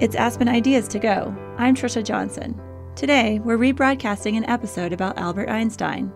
[0.00, 1.32] It's Aspen Ideas to Go.
[1.56, 2.60] I'm Trisha Johnson.
[2.96, 6.12] Today, we're rebroadcasting an episode about Albert Einstein.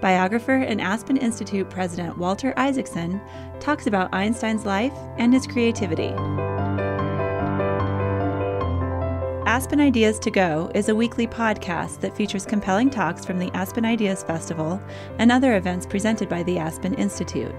[0.00, 3.20] Biographer and Aspen Institute president Walter Isaacson
[3.60, 6.14] talks about Einstein's life and his creativity.
[9.46, 13.84] Aspen Ideas to Go is a weekly podcast that features compelling talks from the Aspen
[13.84, 14.80] Ideas Festival
[15.18, 17.54] and other events presented by the Aspen Institute.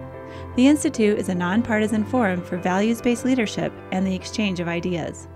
[0.56, 5.28] The Institute is a nonpartisan forum for values based leadership and the exchange of ideas.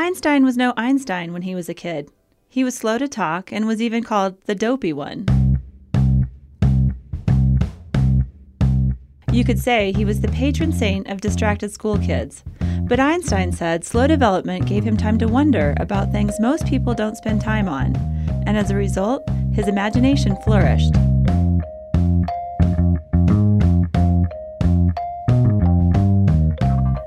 [0.00, 2.10] Einstein was no Einstein when he was a kid.
[2.48, 5.26] He was slow to talk and was even called the dopey one.
[9.30, 12.42] You could say he was the patron saint of distracted school kids.
[12.88, 17.18] But Einstein said slow development gave him time to wonder about things most people don't
[17.18, 17.94] spend time on,
[18.46, 20.94] and as a result, his imagination flourished.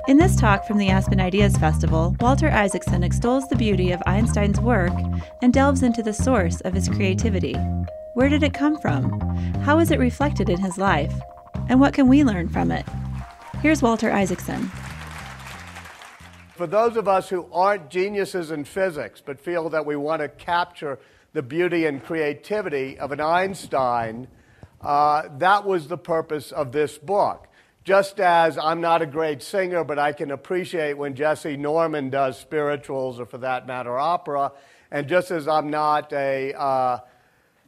[0.05, 4.59] In this talk from the Aspen Ideas Festival, Walter Isaacson extols the beauty of Einstein's
[4.59, 4.91] work
[5.41, 7.53] and delves into the source of his creativity.
[8.13, 9.17] Where did it come from?
[9.61, 11.13] How is it reflected in his life?
[11.69, 12.85] And what can we learn from it?
[13.61, 14.69] Here's Walter Isaacson.
[16.57, 20.27] For those of us who aren't geniuses in physics but feel that we want to
[20.27, 20.99] capture
[21.31, 24.27] the beauty and creativity of an Einstein,
[24.81, 27.47] uh, that was the purpose of this book.
[27.83, 32.39] Just as I'm not a great singer, but I can appreciate when Jessye Norman does
[32.39, 34.53] spirituals or, for that matter, opera,
[34.89, 36.99] and just as I'm not a, uh,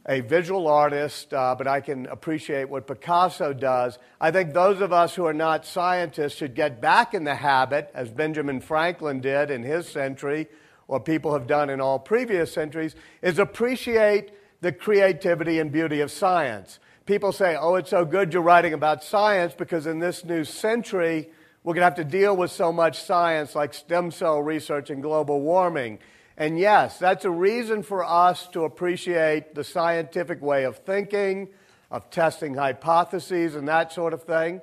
[0.08, 4.94] a visual artist, uh, but I can appreciate what Picasso does, I think those of
[4.94, 9.52] us who are not scientists should get back in the habit, as Benjamin Franklin did
[9.52, 10.48] in his century,
[10.88, 16.10] or people have done in all previous centuries, is appreciate the creativity and beauty of
[16.10, 20.44] science people say, oh, it's so good you're writing about science because in this new
[20.44, 21.30] century,
[21.64, 25.02] we're going to have to deal with so much science like stem cell research and
[25.02, 26.00] global warming.
[26.38, 31.50] And yes, that's a reason for us to appreciate the scientific way of thinking,
[31.90, 34.62] of testing hypotheses, and that sort of thing.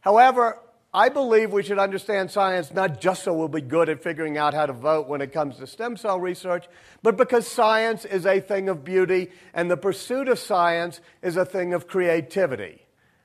[0.00, 0.58] However,
[0.96, 4.54] I believe we should understand science not just so we'll be good at figuring out
[4.54, 6.64] how to vote when it comes to stem cell research,
[7.02, 11.44] but because science is a thing of beauty and the pursuit of science is a
[11.44, 12.80] thing of creativity.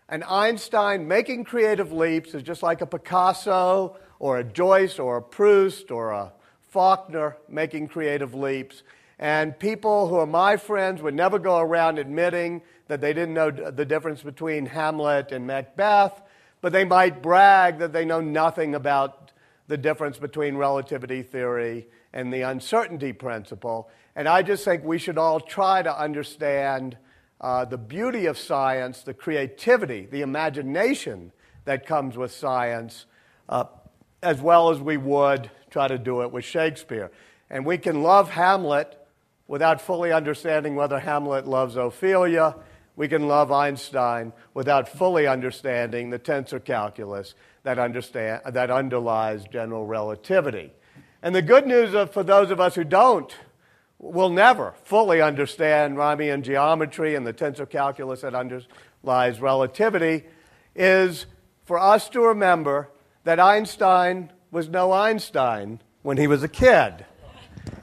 [0.09, 5.21] And Einstein making creative leaps is just like a Picasso or a Joyce or a
[5.21, 6.33] Proust or a
[6.73, 8.83] Faulkner making creative leaps.
[9.17, 13.49] And people who are my friends would never go around admitting that they didn't know
[13.49, 16.21] the difference between Hamlet and Macbeth
[16.61, 19.31] but they might brag that they know nothing about
[19.67, 23.89] the difference between relativity theory and the uncertainty principle.
[24.15, 26.97] And I just think we should all try to understand
[27.39, 31.31] uh, the beauty of science, the creativity, the imagination
[31.65, 33.05] that comes with science,
[33.49, 33.65] uh,
[34.21, 37.11] as well as we would try to do it with Shakespeare.
[37.49, 38.97] And we can love Hamlet
[39.47, 42.55] without fully understanding whether Hamlet loves Ophelia
[43.01, 49.87] we can love Einstein without fully understanding the tensor calculus that, understand, that underlies general
[49.87, 50.71] relativity.
[51.23, 53.35] And the good news of, for those of us who don't,
[53.97, 60.25] will never fully understand Riemannian geometry and the tensor calculus that underlies relativity,
[60.75, 61.25] is
[61.65, 62.87] for us to remember
[63.23, 67.03] that Einstein was no Einstein when he was a kid.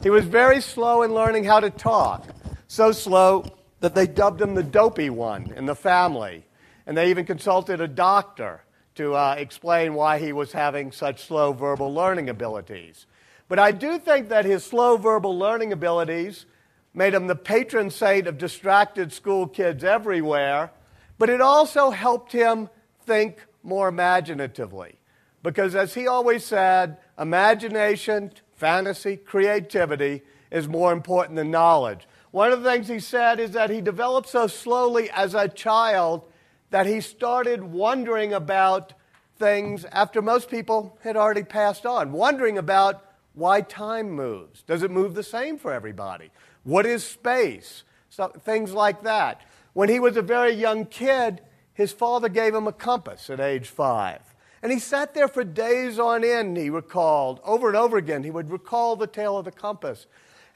[0.01, 2.25] He was very slow in learning how to talk,
[2.69, 6.45] so slow that they dubbed him the dopey one in the family.
[6.87, 8.63] And they even consulted a doctor
[8.97, 13.07] to uh, explain why he was having such slow verbal learning abilities.
[13.49, 16.47] But I do think that his slow verbal learning abilities
[16.93, 20.73] made him the patron saint of distracted school kids everywhere,
[21.17, 22.69] but it also helped him
[23.07, 24.99] think more imaginatively.
[25.43, 32.08] Because as he always said, imagination, fantasy, creativity is more important than knowledge.
[32.31, 36.25] One of the things he said is that he developed so slowly as a child
[36.71, 38.93] that he started wondering about
[39.39, 43.05] things after most people had already passed on, wondering about
[43.35, 44.63] why time moves.
[44.63, 46.31] Does it move the same for everybody?
[46.65, 47.85] What is space?
[48.11, 49.43] So, things like that.
[49.73, 51.41] When he was a very young kid,
[51.73, 54.21] his father gave him a compass at age five.
[54.63, 57.41] And he sat there for days on end, he recalled.
[57.45, 60.07] Over and over again, he would recall the tale of the compass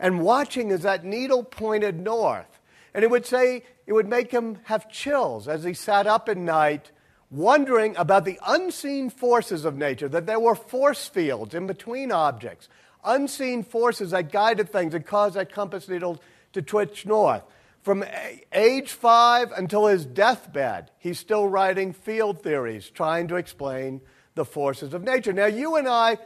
[0.02, 2.58] and watching as that needle pointed north.
[2.92, 6.36] And it would say, it would make him have chills as he sat up at
[6.36, 6.90] night,
[7.30, 12.68] wondering about the unseen forces of nature, that there were force fields in between objects,
[13.04, 16.20] unseen forces that guided things and caused that compass needle
[16.52, 17.44] to twitch north.
[17.80, 18.04] From
[18.52, 24.00] age five until his deathbed, he's still writing field theories, trying to explain
[24.34, 25.32] the forces of nature.
[25.32, 26.18] Now, you and I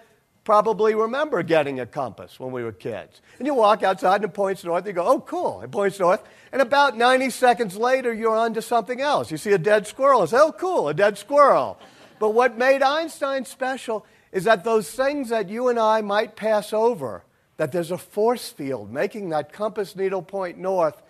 [0.47, 3.21] probably remember getting a compass when we were kids.
[3.39, 6.23] And you walk outside and it points north, you go, oh, cool, it points north.
[6.53, 9.33] And about 90 seconds later, you're on to something else.
[9.33, 11.79] You see a dead squirrel, say, oh, cool, a dead squirrel.
[12.21, 16.73] But what made Einstein special is that those things that you and I might pass
[16.73, 17.25] over,
[17.57, 21.03] that there's a force field making that compass needle point north,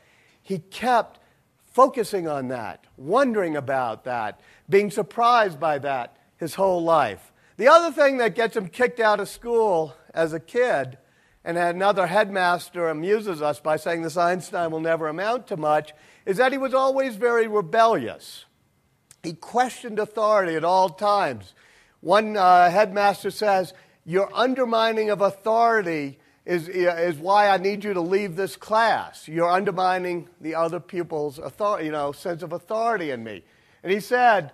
[0.42, 1.20] he kept
[1.66, 7.32] focusing on that, wondering about that, being surprised by that his whole life.
[7.56, 10.98] The other thing that gets him kicked out of school as a kid,
[11.44, 15.92] and another headmaster amuses us by saying this Einstein will never amount to much,
[16.26, 18.44] is that he was always very rebellious.
[19.22, 21.54] He questioned authority at all times.
[22.00, 23.72] One uh, headmaster says,
[24.04, 29.26] Your undermining of authority is, is why I need you to leave this class.
[29.26, 33.42] You're undermining the other pupil's authority, you know, sense of authority in me.
[33.82, 34.52] And he said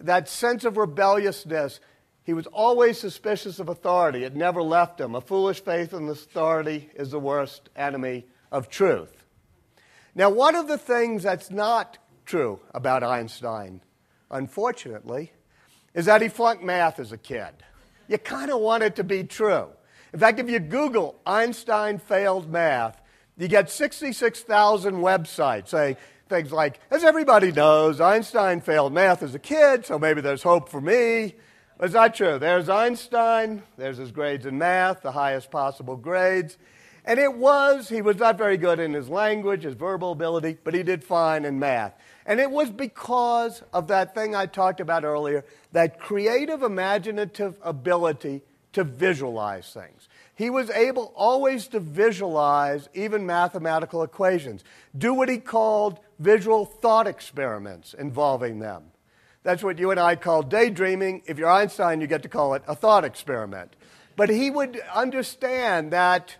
[0.00, 1.80] that sense of rebelliousness,
[2.24, 4.24] he was always suspicious of authority.
[4.24, 5.14] It never left him.
[5.14, 9.24] A foolish faith in authority is the worst enemy of truth.
[10.14, 13.80] Now, one of the things that's not true about Einstein,
[14.30, 15.32] unfortunately,
[15.94, 17.50] is that he flunked math as a kid.
[18.08, 19.68] You kind of want it to be true.
[20.12, 23.00] In fact, if you Google Einstein failed math,
[23.36, 25.96] you get 66,000 websites saying
[26.28, 30.68] things like, as everybody knows, Einstein failed math as a kid, so maybe there's hope
[30.68, 31.34] for me.
[31.80, 32.38] But that true.
[32.38, 36.58] There's Einstein, there's his grades in math, the highest possible grades.
[37.06, 40.74] And it was, he was not very good in his language, his verbal ability, but
[40.74, 41.94] he did fine in math.
[42.26, 45.42] And it was because of that thing I talked about earlier,
[45.72, 48.42] that creative, imaginative ability
[48.74, 50.06] to visualize things.
[50.34, 54.64] He was able always to visualize even mathematical equations,
[54.98, 58.82] do what he called visual thought experiments involving them.
[59.42, 61.22] That's what you and I call daydreaming.
[61.26, 63.74] If you're Einstein, you get to call it a thought experiment.
[64.16, 66.36] But he would understand that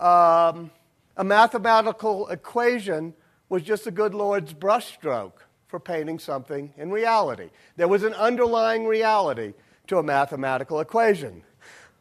[0.00, 0.70] um,
[1.16, 3.14] a mathematical equation
[3.48, 7.50] was just the good Lord's brushstroke for painting something in reality.
[7.76, 9.52] There was an underlying reality
[9.88, 11.42] to a mathematical equation.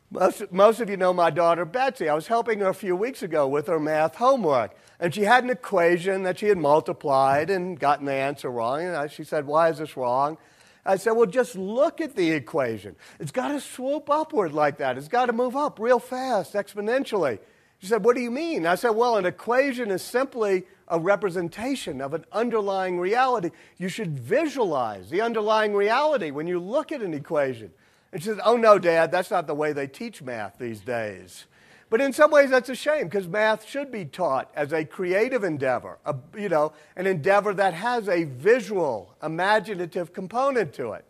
[0.10, 2.08] Most, most of you know my daughter Betsy.
[2.08, 4.74] I was helping her a few weeks ago with her math homework.
[5.00, 8.84] And she had an equation that she had multiplied and gotten the answer wrong.
[8.84, 10.38] And I, she said, Why is this wrong?
[10.86, 12.96] I said, Well, just look at the equation.
[13.20, 17.40] It's got to swoop upward like that, it's got to move up real fast, exponentially.
[17.80, 18.66] She said, What do you mean?
[18.66, 23.52] I said, Well, an equation is simply a representation of an underlying reality.
[23.78, 27.72] You should visualize the underlying reality when you look at an equation.
[28.12, 31.46] And she says, Oh, no, Dad, that's not the way they teach math these days.
[31.90, 35.44] But in some ways, that's a shame because math should be taught as a creative
[35.44, 41.06] endeavor, a, you know, an endeavor that has a visual, imaginative component to it.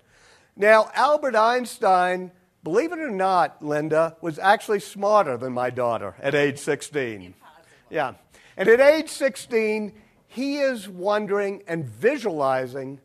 [0.56, 2.32] Now, Albert Einstein,
[2.64, 7.22] believe it or not, Linda, was actually smarter than my daughter at age 16.
[7.22, 7.36] Impossible.
[7.90, 8.14] Yeah.
[8.56, 9.94] And at age 16,
[10.28, 13.00] he is wondering and visualizing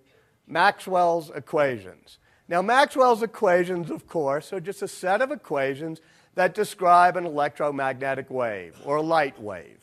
[0.47, 2.19] Maxwell's equations.
[2.49, 6.00] Now, Maxwell's equations, of course, are just a set of equations
[6.35, 9.81] that describe an electromagnetic wave or a light wave.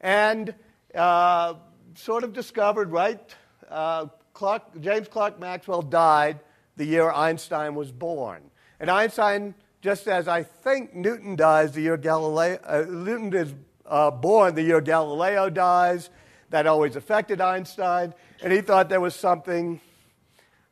[0.00, 0.54] And
[0.94, 1.54] uh,
[1.94, 3.34] sort of discovered, right?
[3.68, 6.40] Uh, Clark, James Clerk Maxwell died
[6.76, 8.42] the year Einstein was born.
[8.78, 13.54] And Einstein, just as I think Newton dies the year Galileo, uh, Newton is
[13.86, 16.10] uh, born the year Galileo dies,
[16.50, 18.14] that always affected Einstein.
[18.42, 19.80] And he thought there was something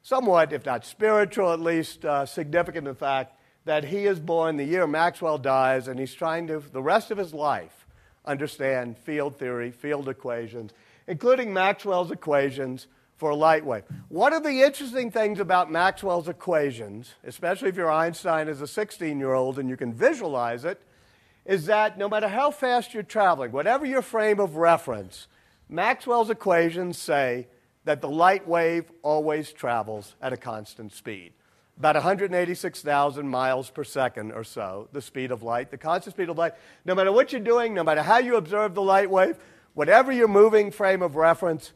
[0.04, 3.34] somewhat, if not spiritual, at least uh, significant in the fact
[3.64, 7.16] that he is born the year Maxwell dies, and he's trying to, the rest of
[7.16, 7.86] his life,
[8.26, 10.72] understand field theory, field equations,
[11.06, 13.84] including Maxwell's equations for a light wave.
[14.10, 19.18] One of the interesting things about Maxwell's equations, especially if you're Einstein as a 16
[19.18, 20.82] year old and you can visualize it,
[21.46, 25.28] is that no matter how fast you're traveling, whatever your frame of reference,
[25.68, 27.46] Maxwell's equations say
[27.84, 31.32] that the light wave always travels at a constant speed.
[31.78, 36.38] About 186,000 miles per second or so, the speed of light, the constant speed of
[36.38, 36.52] light.
[36.84, 39.36] No matter what you're doing, no matter how you observe the light wave,
[39.74, 41.72] whatever your moving frame of reference,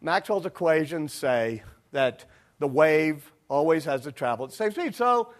[0.00, 1.62] Maxwell's equations say
[1.92, 2.24] that
[2.58, 4.94] the wave always has to travel at the same speed.
[4.94, 5.32] So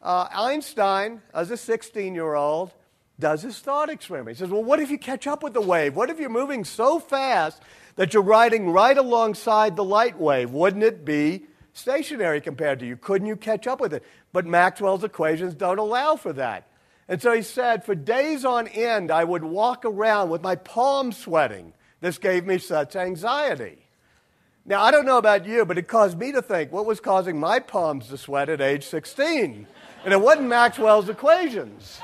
[0.00, 2.72] uh, Einstein, as a 16 year old,
[3.18, 4.36] does his thought experiment.
[4.36, 5.94] He says, Well, what if you catch up with the wave?
[5.94, 7.60] What if you're moving so fast
[7.96, 10.50] that you're riding right alongside the light wave.
[10.50, 12.96] Wouldn't it be stationary compared to you?
[12.96, 14.04] Couldn't you catch up with it?
[14.32, 16.66] But Maxwell's equations don't allow for that.
[17.08, 21.16] And so he said, For days on end, I would walk around with my palms
[21.16, 21.72] sweating.
[22.00, 23.78] This gave me such anxiety.
[24.64, 27.40] Now, I don't know about you, but it caused me to think what was causing
[27.40, 29.66] my palms to sweat at age 16?
[30.04, 32.00] And it wasn't Maxwell's equations.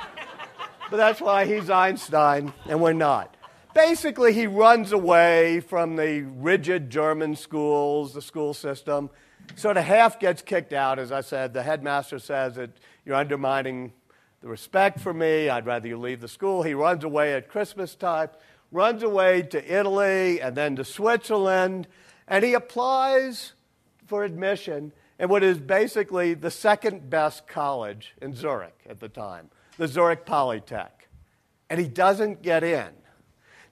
[0.90, 3.36] But that's why he's Einstein and we're not.
[3.76, 9.11] Basically, he runs away from the rigid German schools, the school system.
[9.54, 11.52] Sort of half gets kicked out, as I said.
[11.52, 12.71] The headmaster says that
[13.04, 13.92] you're undermining
[14.40, 15.50] the respect for me.
[15.50, 16.62] I'd rather you leave the school.
[16.62, 18.30] He runs away at Christmas time,
[18.73, 21.87] runs away to Italy and then to Switzerland,
[22.26, 23.52] and he applies
[24.06, 29.50] for admission in what is basically the second best college in Zurich at the time,
[29.76, 31.09] the Zurich Polytech.
[31.68, 32.88] And he doesn't get in.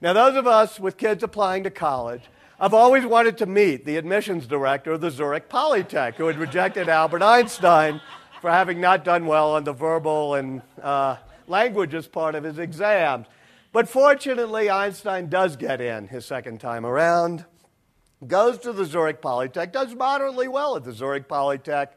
[0.05, 2.21] Now, those of us with kids applying to college,
[2.59, 6.89] I've always wanted to meet the admissions director of the Zurich Polytech, who had rejected
[6.89, 7.99] Albert Einstein
[8.39, 11.15] for having not done well on the verbal and uh,
[11.47, 13.25] languages part of his exams.
[13.71, 17.43] But fortunately, Einstein does get in his second time around,
[18.27, 21.87] goes to the Zurich Polytech, does moderately well at the Zurich Polytech,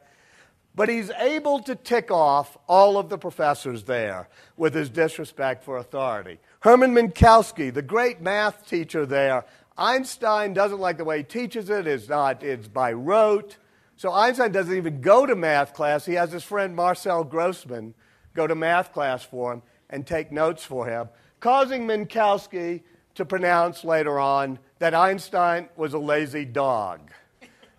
[0.79, 5.75] but he's able to tick off all of the professors there with his disrespect for
[5.75, 6.39] authority.
[6.61, 9.43] Hermann Minkowski, the great math teacher there,
[9.77, 13.57] Einstein doesn't like the way he teaches it, it's, not, it's by rote.
[13.97, 16.05] So Einstein doesn't even go to math class.
[16.05, 17.93] He has his friend Marcel Grossmann
[18.33, 21.09] go to math class for him and take notes for him,
[21.41, 22.83] causing Minkowski
[23.15, 27.11] to pronounce later on that Einstein was a lazy dog.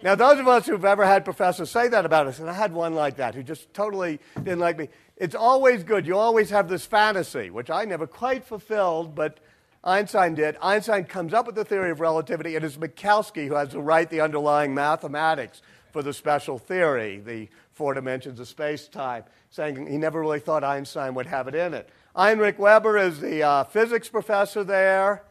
[0.03, 2.73] Now, those of us who've ever had professors say that about us, and I had
[2.73, 6.07] one like that who just totally didn't like me, it's always good.
[6.07, 9.41] You always have this fantasy, which I never quite fulfilled, but
[9.85, 10.57] Einstein did.
[10.63, 12.57] Einstein comes up with the theory of relativity.
[12.57, 15.61] It is Minkowski who has to write the underlying mathematics
[15.93, 20.65] for the special theory, the four dimensions of space time, saying he never really thought
[20.65, 21.91] Einstein would have it in it.
[22.17, 25.25] Heinrich Weber is the uh, physics professor there.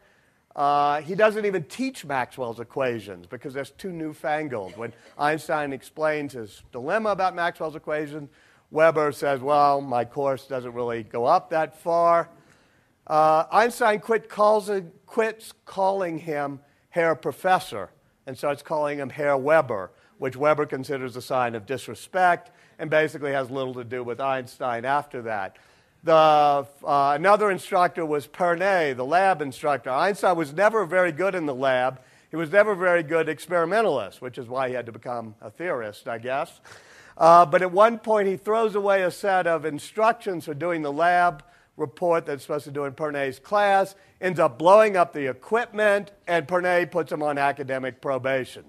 [0.55, 4.75] Uh, he doesn't even teach Maxwell's equations because that's too newfangled.
[4.77, 8.29] When Einstein explains his dilemma about Maxwell's equations,
[8.71, 12.29] Weber says, Well, my course doesn't really go up that far.
[13.07, 14.69] Uh, Einstein quit calls,
[15.05, 17.91] quits calling him Herr Professor
[18.27, 23.31] and starts calling him Herr Weber which Weber considers a sign of disrespect and basically
[23.31, 25.57] has little to do with Einstein after that.
[26.03, 26.65] The, uh,
[27.15, 29.89] another instructor was Pernet, the lab instructor.
[29.89, 31.99] Einstein was never very good in the lab.
[32.29, 36.07] He was never very good experimentalist, which is why he had to become a theorist,
[36.07, 36.61] I guess.
[37.17, 40.91] Uh, but at one point, he throws away a set of instructions for doing the
[40.91, 41.43] lab
[41.75, 46.47] report that's supposed to do in Pernet's class, ends up blowing up the equipment, and
[46.47, 48.63] Pernet puts him on academic probation.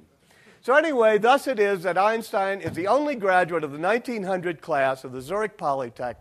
[0.63, 5.05] So, anyway, thus it is that Einstein is the only graduate of the 1900 class
[5.05, 6.17] of the Zurich Polytech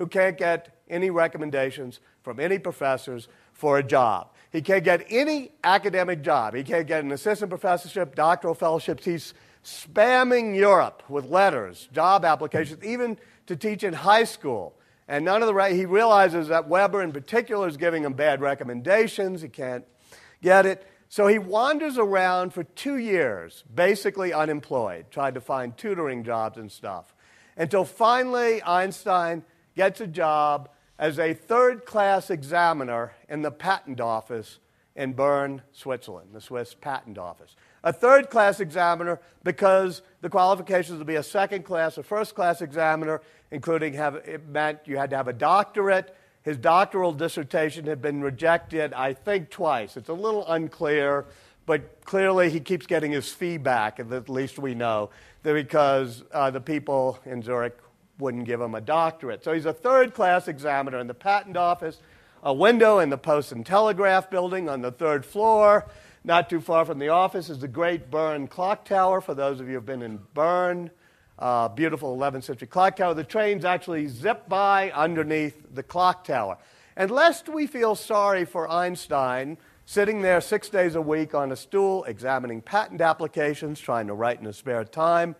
[0.00, 4.30] who can't get any recommendations from any professors for a job.
[4.50, 6.54] He can't get any academic job.
[6.54, 9.04] He can't get an assistant professorship, doctoral fellowships.
[9.04, 14.74] He's spamming Europe with letters, job applications, even to teach in high school.
[15.06, 18.40] And none of the right, he realizes that Weber in particular is giving him bad
[18.40, 19.42] recommendations.
[19.42, 19.84] He can't
[20.40, 20.86] get it.
[21.10, 26.72] So he wanders around for two years, basically unemployed, trying to find tutoring jobs and
[26.72, 27.14] stuff,
[27.54, 29.44] until finally Einstein
[29.80, 30.68] gets a job
[30.98, 34.58] as a third class examiner in the patent office
[34.94, 37.56] in Bern, Switzerland, the Swiss patent office.
[37.82, 42.60] A third class examiner because the qualifications to be a second class or first class
[42.60, 48.00] examiner, including have, it meant you had to have a doctorate his doctoral dissertation had
[48.00, 49.96] been rejected, I think, twice.
[49.96, 51.26] It's a little unclear,
[51.66, 55.10] but clearly he keeps getting his fee back, at least we know,
[55.42, 57.78] because uh, the people in Zurich
[58.20, 59.42] wouldn't give him a doctorate.
[59.44, 62.00] So he's a third class examiner in the patent office,
[62.42, 65.86] a window in the Post and Telegraph building on the third floor.
[66.22, 69.66] Not too far from the office is the Great Bern Clock Tower, for those of
[69.66, 70.90] you who have been in Bern
[71.40, 73.14] uh, beautiful 11th century clock tower.
[73.14, 76.58] The trains actually zip by underneath the clock tower.
[76.96, 81.56] And lest we feel sorry for Einstein, sitting there six days a week on a
[81.56, 85.34] stool, examining patent applications, trying to write in his spare time,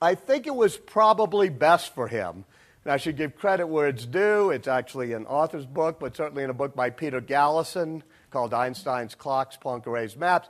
[0.00, 2.44] I think it was probably best for him.
[2.84, 4.50] And I should give credit where it's due.
[4.50, 9.14] It's actually an author's book, but certainly in a book by Peter Galison called Einstein's
[9.14, 10.48] Clocks, Poincaré's Maps.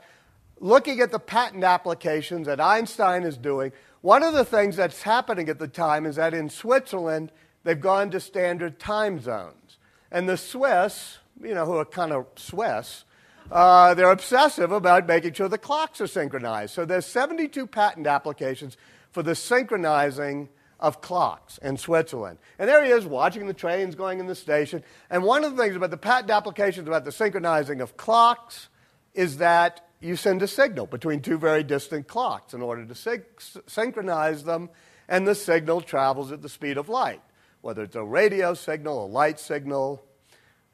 [0.59, 5.49] Looking at the patent applications that Einstein is doing, one of the things that's happening
[5.49, 7.31] at the time is that in Switzerland,
[7.63, 9.77] they've gone to standard time zones.
[10.11, 13.03] And the Swiss, you know, who are kind of Swiss,
[13.51, 16.73] uh, they're obsessive about making sure the clocks are synchronized.
[16.73, 18.77] So there's 72 patent applications
[19.11, 20.49] for the synchronizing
[20.79, 22.37] of clocks in Switzerland.
[22.59, 24.83] And there he is watching the trains going in the station.
[25.09, 28.69] And one of the things about the patent applications about the synchronizing of clocks
[29.13, 33.25] is that you send a signal between two very distant clocks in order to sig-
[33.65, 34.69] synchronize them,
[35.09, 37.21] and the signal travels at the speed of light,
[37.61, 40.03] whether it's a radio signal, a light signal,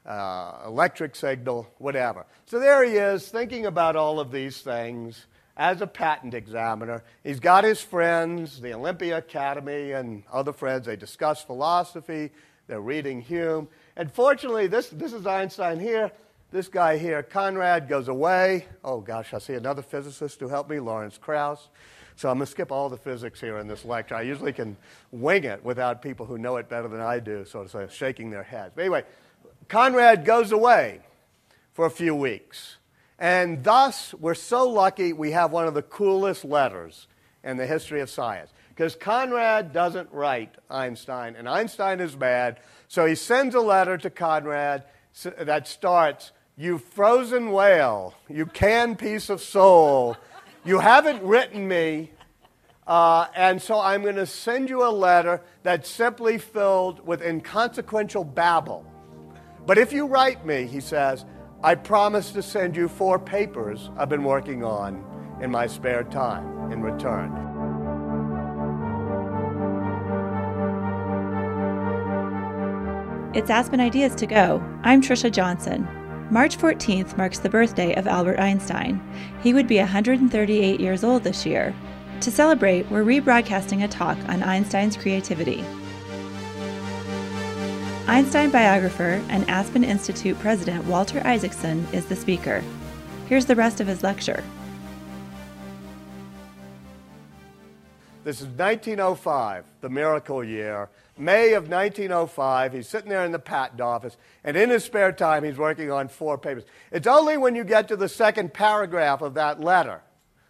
[0.04, 2.26] uh, electric signal, whatever.
[2.44, 5.26] So there he is thinking about all of these things
[5.56, 7.02] as a patent examiner.
[7.22, 10.86] He's got his friends, the Olympia Academy, and other friends.
[10.86, 12.30] They discuss philosophy,
[12.66, 13.68] they're reading Hume.
[13.96, 16.10] And fortunately, this, this is Einstein here.
[16.50, 18.66] This guy here, Konrad, goes away.
[18.84, 21.68] Oh gosh, I see another physicist to help me, Lawrence Krauss.
[22.16, 24.14] So I'm going to skip all the physics here in this lecture.
[24.14, 24.76] I usually can
[25.10, 28.30] wing it without people who know it better than I do, sort of say, shaking
[28.30, 28.72] their heads.
[28.76, 29.02] But anyway,
[29.68, 31.00] Konrad goes away
[31.72, 32.76] for a few weeks.
[33.18, 37.06] And thus, we're so lucky we have one of the coolest letters
[37.42, 38.50] in the history of science.
[38.70, 42.58] Because Konrad doesn't write Einstein, and Einstein is mad.
[42.88, 44.84] So he sends a letter to Konrad
[45.22, 50.16] that starts You frozen whale, you canned piece of soul,
[50.64, 52.10] you haven't written me.
[52.86, 58.24] Uh, and so I'm going to send you a letter that's simply filled with inconsequential
[58.24, 58.84] babble.
[59.66, 61.24] But if you write me, he says,
[61.64, 65.02] I promise to send you four papers I've been working on
[65.40, 67.32] in my spare time in return.
[73.34, 74.62] It's Aspen Ideas to Go.
[74.82, 75.88] I'm Trisha Johnson.
[76.30, 79.00] March 14th marks the birthday of Albert Einstein.
[79.42, 81.74] He would be 138 years old this year.
[82.20, 85.64] To celebrate, we're rebroadcasting a talk on Einstein's creativity.
[88.06, 92.62] Einstein biographer and Aspen Institute president Walter Isaacson is the speaker.
[93.30, 94.44] Here's the rest of his lecture.
[98.22, 100.90] This is 1905, the miracle year.
[101.16, 105.42] May of 1905, he's sitting there in the patent office, and in his spare time,
[105.42, 106.64] he's working on four papers.
[106.92, 110.02] It's only when you get to the second paragraph of that letter,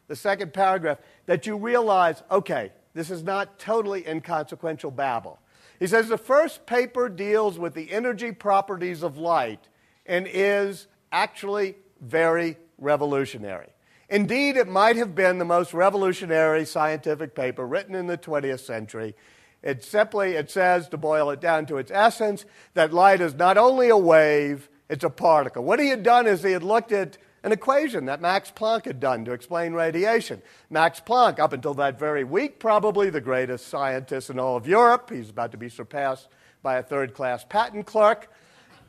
[0.08, 5.38] the second paragraph, that you realize okay, this is not totally inconsequential babble.
[5.78, 9.68] He says the first paper deals with the energy properties of light
[10.06, 13.68] and is actually very revolutionary.
[14.08, 19.14] Indeed, it might have been the most revolutionary scientific paper written in the 20th century.
[19.62, 23.56] It simply it says to boil it down to its essence that light is not
[23.56, 25.64] only a wave, it's a particle.
[25.64, 28.98] What he had done is he had looked at an equation that Max Planck had
[28.98, 30.40] done to explain radiation.
[30.70, 35.10] Max Planck, up until that very week, probably the greatest scientist in all of Europe.
[35.10, 36.26] He's about to be surpassed
[36.62, 38.32] by a third class patent clerk.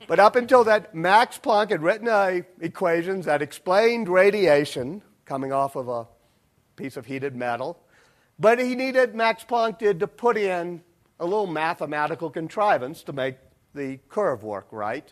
[0.07, 5.89] But up until that, Max Planck had written equations that explained radiation coming off of
[5.89, 6.07] a
[6.77, 7.77] piece of heated metal.
[8.39, 10.81] But he needed, Max Planck did, to put in
[11.19, 13.35] a little mathematical contrivance to make
[13.73, 15.11] the curve work right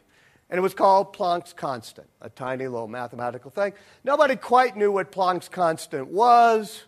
[0.53, 3.73] and it was called Planck's constant, a tiny little mathematical thing.
[4.03, 6.83] Nobody quite knew what Planck's constant was.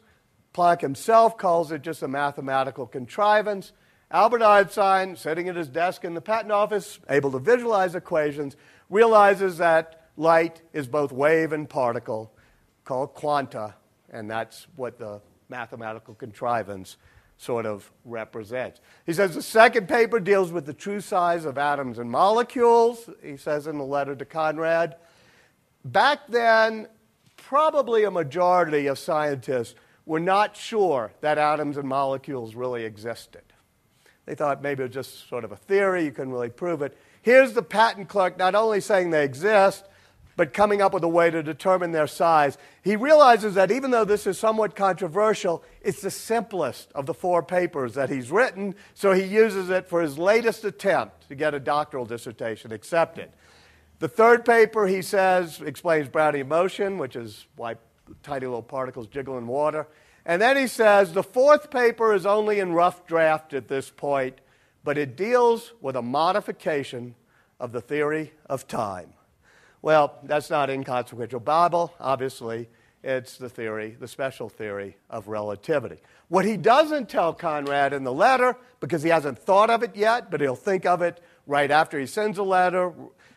[0.54, 3.72] Planck himself calls it just a mathematical contrivance.
[4.12, 8.56] Albert Einstein, sitting at his desk in the patent office, able to visualize equations,
[8.92, 12.32] realizes that light is both wave and particle,
[12.84, 13.74] called quanta,
[14.12, 16.98] and that's what the mathematical contrivance
[17.38, 18.80] sort of represents.
[19.06, 23.38] He says the second paper deals with the true size of atoms and molecules, he
[23.38, 24.96] says in the letter to Konrad.
[25.84, 26.88] Back then,
[27.38, 33.42] probably a majority of scientists were not sure that atoms and molecules really existed.
[34.26, 36.98] They thought maybe it was just sort of a theory, you couldn't really prove it.
[37.22, 39.86] Here's the patent clerk not only saying they exist,
[40.36, 42.58] but coming up with a way to determine their size.
[42.84, 47.42] He realizes that even though this is somewhat controversial, it's the simplest of the four
[47.42, 51.60] papers that he's written, so he uses it for his latest attempt to get a
[51.60, 53.30] doctoral dissertation accepted.
[54.00, 57.76] The third paper, he says, explains Brownian motion, which is why
[58.24, 59.88] tiny little particles jiggle in water.
[60.26, 64.40] And then he says the fourth paper is only in rough draft at this point,
[64.84, 67.16] but it deals with a modification
[67.60, 69.15] of the theory of time.
[69.86, 72.70] Well, that's not inconsequential Bible, Obviously,
[73.04, 75.98] it's the theory, the special theory of relativity.
[76.28, 80.32] What he doesn't tell Konrad in the letter, because he hasn't thought of it yet,
[80.32, 82.94] but he'll think of it right after he sends a letter,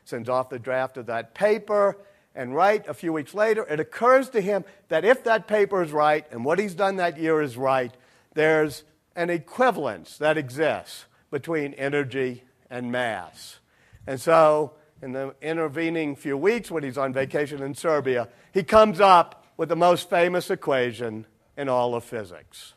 [0.06, 1.98] sends off the draft of that paper,
[2.34, 5.92] and right a few weeks later, it occurs to him that if that paper is
[5.92, 7.94] right and what he's done that year is right,
[8.32, 8.84] there's
[9.14, 13.58] an equivalence that exists between energy and mass.
[14.06, 19.00] And so in the intervening few weeks when he's on vacation in Serbia, he comes
[19.00, 22.74] up with the most famous equation in all of physics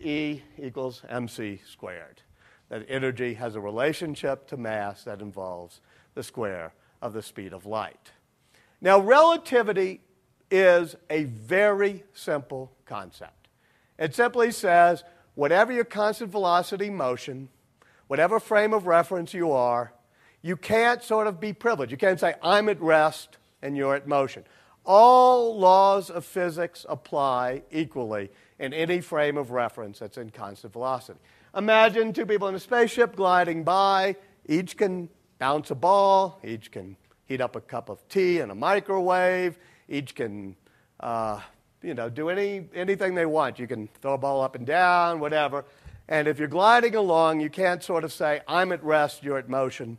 [0.00, 2.22] E equals mc squared.
[2.68, 5.80] That energy has a relationship to mass that involves
[6.14, 8.10] the square of the speed of light.
[8.80, 10.00] Now, relativity
[10.50, 13.48] is a very simple concept.
[13.98, 17.48] It simply says whatever your constant velocity motion,
[18.06, 19.92] whatever frame of reference you are,
[20.46, 21.90] you can't sort of be privileged.
[21.90, 24.44] You can't say, I'm at rest and you're at motion.
[24.84, 28.30] All laws of physics apply equally
[28.60, 31.18] in any frame of reference that's in constant velocity.
[31.56, 34.14] Imagine two people in a spaceship gliding by.
[34.48, 35.08] Each can
[35.40, 40.14] bounce a ball, each can heat up a cup of tea in a microwave, each
[40.14, 40.54] can
[41.00, 41.40] uh,
[41.82, 43.58] you know, do any, anything they want.
[43.58, 45.64] You can throw a ball up and down, whatever.
[46.06, 49.48] And if you're gliding along, you can't sort of say, I'm at rest, you're at
[49.48, 49.98] motion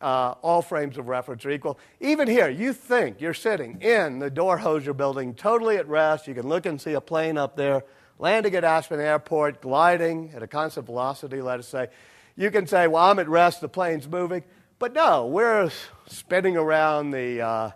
[0.00, 1.78] uh, all frames of reference are equal.
[2.00, 6.26] Even here, you think you're sitting in the Doerr-Hosier building totally at rest.
[6.28, 7.84] You can look and see a plane up there
[8.18, 11.88] landing at Aspen Airport, gliding at a constant velocity, let us say.
[12.36, 14.42] You can say, well, I'm at rest, the plane's moving.
[14.78, 15.70] But no, we're
[16.06, 17.70] spinning around the uh,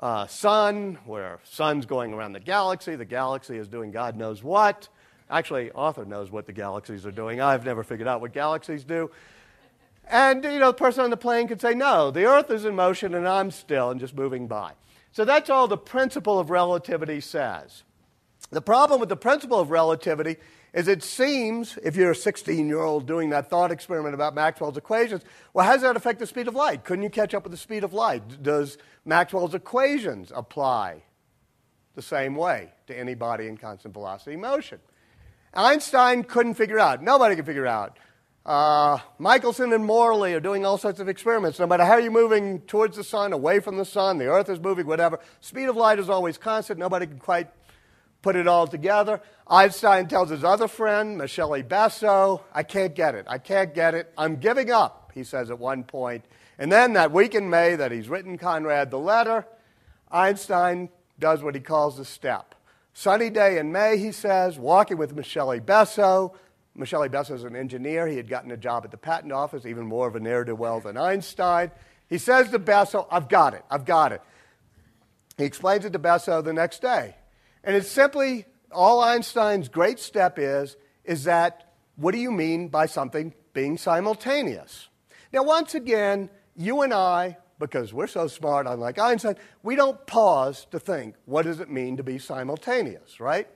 [0.00, 2.96] uh, sun, where sun's going around the galaxy.
[2.96, 4.88] The galaxy is doing God knows what.
[5.30, 7.40] Actually, Arthur knows what the galaxies are doing.
[7.40, 9.10] I've never figured out what galaxies do.
[10.08, 12.74] And, you know, the person on the plane could say, no, the Earth is in
[12.74, 14.72] motion and I'm still and just moving by.
[15.12, 17.84] So that's all the principle of relativity says.
[18.50, 20.36] The problem with the principle of relativity
[20.74, 24.76] is it seems, if you're a 16 year old doing that thought experiment about Maxwell's
[24.76, 26.84] equations, well, how does that affect the speed of light?
[26.84, 28.42] Couldn't you catch up with the speed of light?
[28.42, 31.02] Does Maxwell's equations apply
[31.94, 34.80] the same way to any body in constant velocity motion?
[35.54, 37.98] Einstein couldn't figure out, nobody could figure out
[38.46, 41.58] uh, Michelson and Morley are doing all sorts of experiments.
[41.58, 44.60] No matter how you're moving towards the sun, away from the sun, the earth is
[44.60, 46.78] moving, whatever, speed of light is always constant.
[46.78, 47.48] Nobody can quite
[48.20, 49.20] put it all together.
[49.46, 53.26] Einstein tells his other friend, Michele Besso, I can't get it.
[53.28, 54.12] I can't get it.
[54.16, 56.24] I'm giving up, he says at one point.
[56.58, 59.46] And then that week in May that he's written Konrad the letter,
[60.10, 62.54] Einstein does what he calls the step.
[62.92, 66.34] Sunny day in May, he says, walking with Michele Besso,
[66.74, 68.06] Michele Besso is an engineer.
[68.06, 70.54] He had gotten a job at the patent office, even more of a ne'er do
[70.54, 71.70] well than Einstein.
[72.08, 74.20] He says to Besso, I've got it, I've got it.
[75.36, 77.16] He explains it to Besso the next day.
[77.62, 82.86] And it's simply all Einstein's great step is, is that what do you mean by
[82.86, 84.88] something being simultaneous?
[85.32, 90.66] Now, once again, you and I, because we're so smart, unlike Einstein, we don't pause
[90.72, 93.48] to think, what does it mean to be simultaneous, right?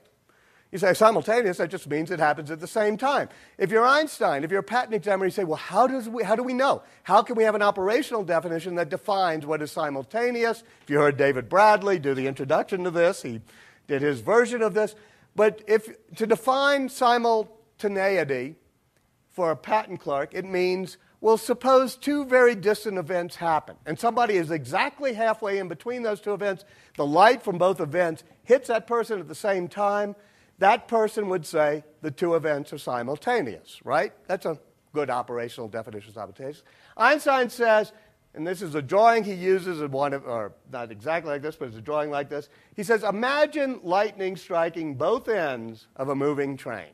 [0.71, 3.29] You say simultaneous, that just means it happens at the same time.
[3.57, 6.35] If you're Einstein, if you're a patent examiner, you say, well, how, does we, how
[6.35, 6.83] do we know?
[7.03, 10.63] How can we have an operational definition that defines what is simultaneous?
[10.83, 13.41] If you heard David Bradley do the introduction to this, he
[13.87, 14.93] did his version of this.
[15.35, 18.55] But if, to define simultaneity
[19.31, 24.35] for a patent clerk, it means, well, suppose two very distant events happen, and somebody
[24.35, 26.63] is exactly halfway in between those two events.
[26.95, 30.15] The light from both events hits that person at the same time
[30.59, 34.13] that person would say the two events are simultaneous, right?
[34.27, 34.59] That's a
[34.93, 36.63] good operational definition of simultaneous.
[36.97, 37.93] Einstein says,
[38.33, 41.55] and this is a drawing he uses in one of, or not exactly like this,
[41.55, 42.49] but it's a drawing like this.
[42.75, 46.91] He says, Imagine lightning striking both ends of a moving train.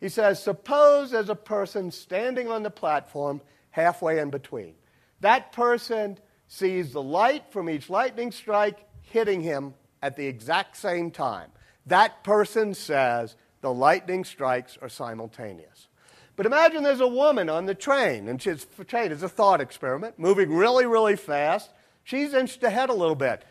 [0.00, 4.74] He says, Suppose there's a person standing on the platform halfway in between.
[5.20, 11.10] That person sees the light from each lightning strike hitting him at the exact same
[11.10, 11.50] time
[11.86, 15.88] that person says the lightning strikes are simultaneous.
[16.36, 20.18] But imagine there's a woman on the train, and she's train is a thought experiment,
[20.18, 21.70] moving really, really fast.
[22.04, 23.44] She's inched ahead a little bit.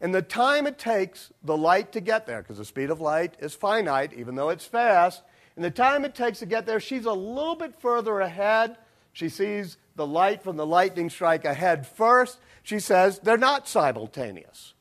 [0.00, 3.34] And the time it takes the light to get there, because the speed of light
[3.40, 5.22] is finite, even though it's fast,
[5.56, 8.76] and the time it takes to get there, she's a little bit further ahead.
[9.14, 12.38] She sees the light from the lightning strike ahead first.
[12.62, 14.74] She says they're not simultaneous.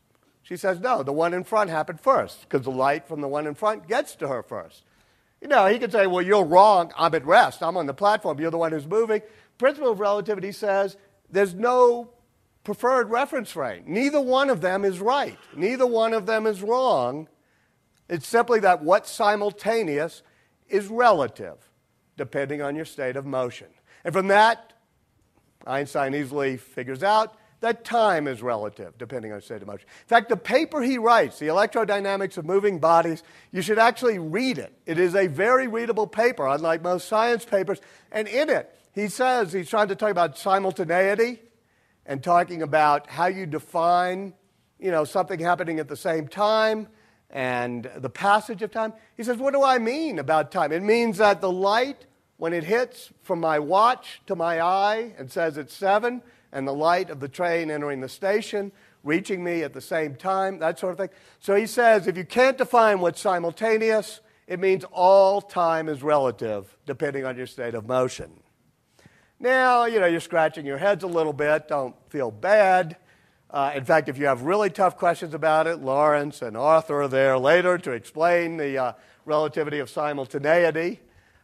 [0.45, 3.47] She says, no, the one in front happened first because the light from the one
[3.47, 4.83] in front gets to her first.
[5.41, 6.91] You know, he could say, well, you're wrong.
[6.95, 7.63] I'm at rest.
[7.63, 8.39] I'm on the platform.
[8.39, 9.23] You're the one who's moving.
[9.57, 10.97] Principle of relativity says
[11.31, 12.11] there's no
[12.63, 13.85] preferred reference frame.
[13.87, 15.39] Neither one of them is right.
[15.55, 17.27] Neither one of them is wrong.
[18.07, 20.21] It's simply that what's simultaneous
[20.69, 21.57] is relative,
[22.17, 23.67] depending on your state of motion.
[24.03, 24.73] And from that,
[25.65, 29.87] Einstein easily figures out that time is relative, depending on state of motion.
[30.03, 34.57] In fact, the paper he writes, The Electrodynamics of Moving Bodies, you should actually read
[34.57, 34.73] it.
[34.85, 37.81] It is a very readable paper, unlike most science papers.
[38.11, 41.41] And in it, he says he's trying to talk about simultaneity
[42.05, 44.33] and talking about how you define
[44.79, 46.87] you know, something happening at the same time
[47.29, 48.93] and the passage of time.
[49.17, 50.71] He says, What do I mean about time?
[50.71, 52.05] It means that the light,
[52.37, 56.21] when it hits from my watch to my eye and says it's seven,
[56.55, 58.71] and the light of the train entering the station,
[59.03, 61.09] reaching me at the same time, that sort of thing.
[61.39, 66.75] So he says if you can't define what's simultaneous, it means all time is relative,
[66.85, 68.31] depending on your state of motion.
[69.37, 71.67] Now, you know, you're scratching your heads a little bit.
[71.67, 72.95] Don't feel bad.
[73.49, 77.07] Uh, in fact, if you have really tough questions about it, Lawrence and Arthur are
[77.09, 78.93] there later to explain the uh,
[79.25, 81.01] relativity of simultaneity.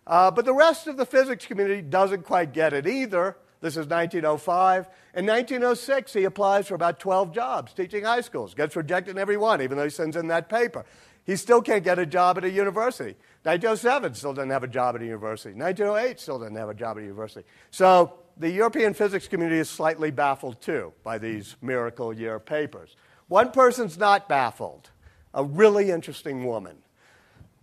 [0.07, 3.35] Uh, but the rest of the physics community doesn't quite get it either.
[3.61, 4.87] This is 1905.
[5.13, 9.37] In 1906, he applies for about 12 jobs teaching high schools, gets rejected in every
[9.37, 10.83] one, even though he sends in that paper.
[11.23, 13.15] He still can't get a job at a university.
[13.43, 15.53] 1907 still doesn't have a job at a university.
[15.53, 17.45] 1908 still doesn't have a job at a university.
[17.69, 22.95] So the European physics community is slightly baffled too by these miracle year papers.
[23.27, 24.89] One person's not baffled,
[25.33, 26.77] a really interesting woman.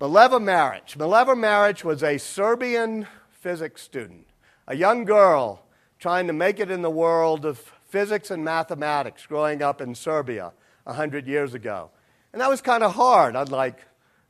[0.01, 0.97] Mileva Maric.
[0.97, 4.29] Mileva Maric was a Serbian physics student,
[4.69, 5.65] a young girl
[5.99, 7.59] trying to make it in the world of
[7.89, 10.53] physics and mathematics growing up in Serbia
[10.85, 11.91] 100 years ago.
[12.33, 13.85] And that was kind of hard, unlike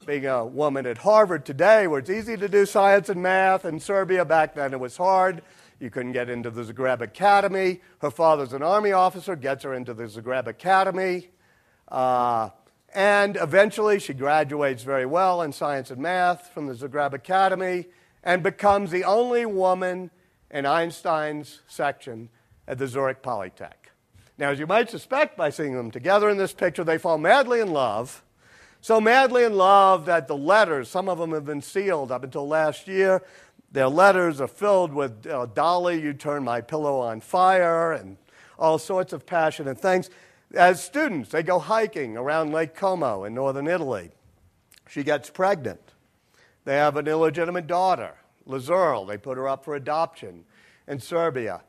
[0.06, 3.64] being a woman at Harvard today, where it's easy to do science and math.
[3.64, 5.42] In Serbia back then, it was hard.
[5.80, 7.80] You couldn't get into the Zagreb Academy.
[8.00, 11.28] Her father's an army officer, gets her into the Zagreb Academy.
[11.88, 12.50] Uh,
[12.94, 17.86] and eventually, she graduates very well in science and math from the Zagreb Academy
[18.24, 20.10] and becomes the only woman
[20.50, 22.28] in Einstein's section
[22.66, 23.90] at the Zurich Polytech.
[24.38, 27.60] Now, as you might suspect by seeing them together in this picture, they fall madly
[27.60, 28.22] in love.
[28.80, 32.46] So madly in love that the letters, some of them have been sealed up until
[32.46, 33.22] last year.
[33.72, 38.16] Their letters are filled with uh, Dolly, you turn my pillow on fire, and
[38.58, 40.08] all sorts of passionate things.
[40.54, 44.12] As students, they go hiking around Lake Como in northern Italy.
[44.88, 45.92] She gets pregnant.
[46.64, 48.14] They have an illegitimate daughter,
[48.48, 49.06] Lieserl.
[49.06, 50.44] They put her up for adoption
[50.86, 51.62] in Serbia.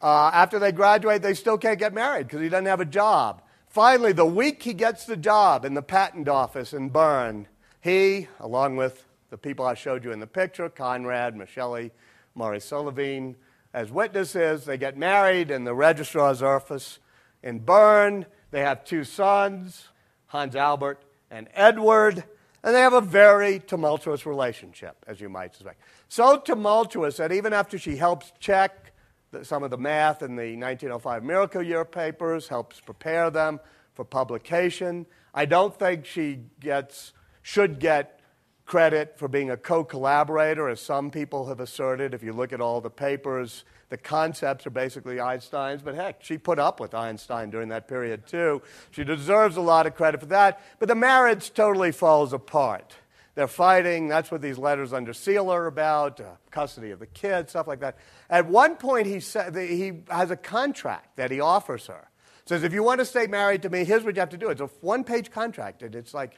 [0.00, 3.42] Uh, after they graduate, they still can't get married because he doesn't have a job.
[3.68, 7.46] Finally, the week he gets the job in the patent office in Bern,
[7.80, 11.90] he, along with the people I showed you in the picture, Konrad, Michele,
[12.34, 13.34] Maurice Solovine,
[13.72, 16.98] as witnesses, they get married in the registrar's office
[17.42, 18.24] in Bern.
[18.50, 19.88] They have two sons,
[20.28, 22.24] Hans Albert and Edward,
[22.62, 25.80] and they have a very tumultuous relationship, as you might suspect.
[26.08, 28.92] So tumultuous that even after she helps check
[29.42, 33.60] some of the math in the 1905 Miracle Year papers, helps prepare them
[33.94, 35.06] for publication.
[35.34, 38.20] I don't think she gets, should get
[38.64, 42.14] credit for being a co collaborator, as some people have asserted.
[42.14, 46.38] If you look at all the papers, the concepts are basically Einstein's, but heck, she
[46.38, 48.62] put up with Einstein during that period too.
[48.90, 52.96] She deserves a lot of credit for that, but the marriage totally falls apart.
[53.36, 54.08] They're fighting.
[54.08, 57.80] That's what these letters under seal are about uh, custody of the kid, stuff like
[57.80, 57.98] that.
[58.28, 62.08] At one point, he, sa- he has a contract that he offers her.
[62.46, 64.48] Says, if you want to stay married to me, here's what you have to do.
[64.48, 65.82] It's a one page contract.
[65.82, 66.32] And it's like,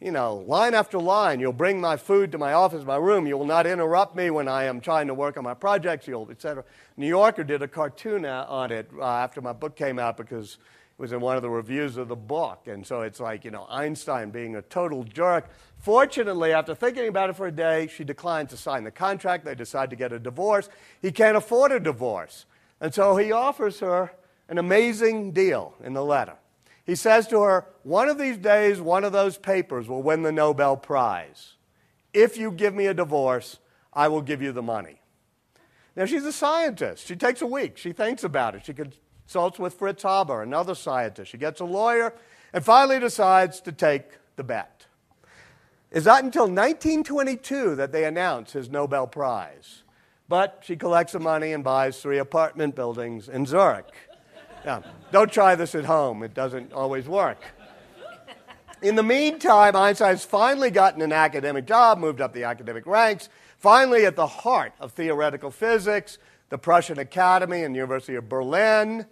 [0.00, 1.38] you know, line after line.
[1.38, 3.26] You'll bring my food to my office, my room.
[3.26, 6.28] You will not interrupt me when I am trying to work on my projects, you'll,
[6.30, 6.64] et cetera.
[6.96, 10.56] New Yorker did a cartoon on it uh, after my book came out because
[10.98, 12.66] was in one of the reviews of the book.
[12.66, 15.48] And so it's like, you know, Einstein being a total jerk.
[15.78, 19.44] Fortunately, after thinking about it for a day, she declines to sign the contract.
[19.44, 20.68] They decide to get a divorce.
[21.00, 22.46] He can't afford a divorce.
[22.80, 24.12] And so he offers her
[24.48, 26.34] an amazing deal in the letter.
[26.84, 30.32] He says to her, One of these days, one of those papers will win the
[30.32, 31.54] Nobel Prize.
[32.12, 33.58] If you give me a divorce,
[33.92, 35.00] I will give you the money.
[35.94, 37.06] Now, she's a scientist.
[37.06, 37.76] She takes a week.
[37.76, 38.64] She thinks about it.
[38.64, 38.72] She
[39.28, 41.30] consults with Fritz Haber, another scientist.
[41.30, 42.14] She gets a lawyer
[42.54, 44.04] and finally decides to take
[44.36, 44.86] the bet.
[45.90, 49.82] It's not until 1922 that they announce his Nobel Prize.
[50.30, 53.92] But she collects the money and buys three apartment buildings in Zurich.
[54.64, 57.42] Now, don't try this at home, it doesn't always work.
[58.80, 64.06] In the meantime, Einstein's finally gotten an academic job, moved up the academic ranks, finally
[64.06, 66.16] at the heart of theoretical physics,
[66.48, 69.04] the Prussian Academy and University of Berlin.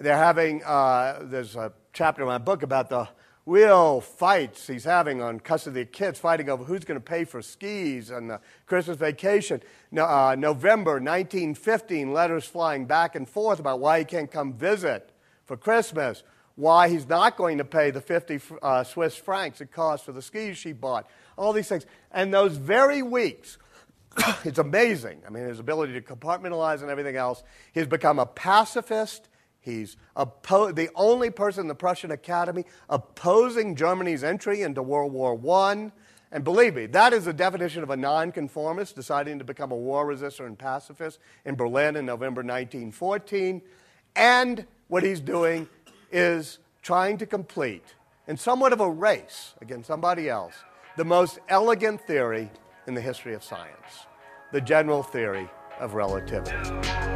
[0.00, 3.06] They're having, uh, there's a chapter in my book about the
[3.44, 7.42] real fights he's having on custody of kids, fighting over who's going to pay for
[7.42, 9.62] skis and the Christmas vacation.
[9.90, 15.12] No, uh, November 1915, letters flying back and forth about why he can't come visit
[15.44, 16.22] for Christmas,
[16.56, 20.22] why he's not going to pay the 50 uh, Swiss francs it cost for the
[20.22, 21.84] skis she bought, all these things.
[22.10, 23.58] And those very weeks,
[24.44, 25.20] it's amazing.
[25.26, 27.42] I mean, his ability to compartmentalize and everything else.
[27.74, 29.28] He's become a pacifist
[29.60, 35.38] He's oppo- the only person in the Prussian Academy opposing Germany's entry into World War
[35.66, 35.92] I.
[36.32, 40.06] And believe me, that is the definition of a nonconformist deciding to become a war
[40.06, 43.60] resistor and pacifist in Berlin in November 1914.
[44.16, 45.68] And what he's doing
[46.10, 47.94] is trying to complete,
[48.26, 50.54] in somewhat of a race against somebody else,
[50.96, 52.50] the most elegant theory
[52.86, 54.06] in the history of science
[54.52, 57.09] the general theory of relativity.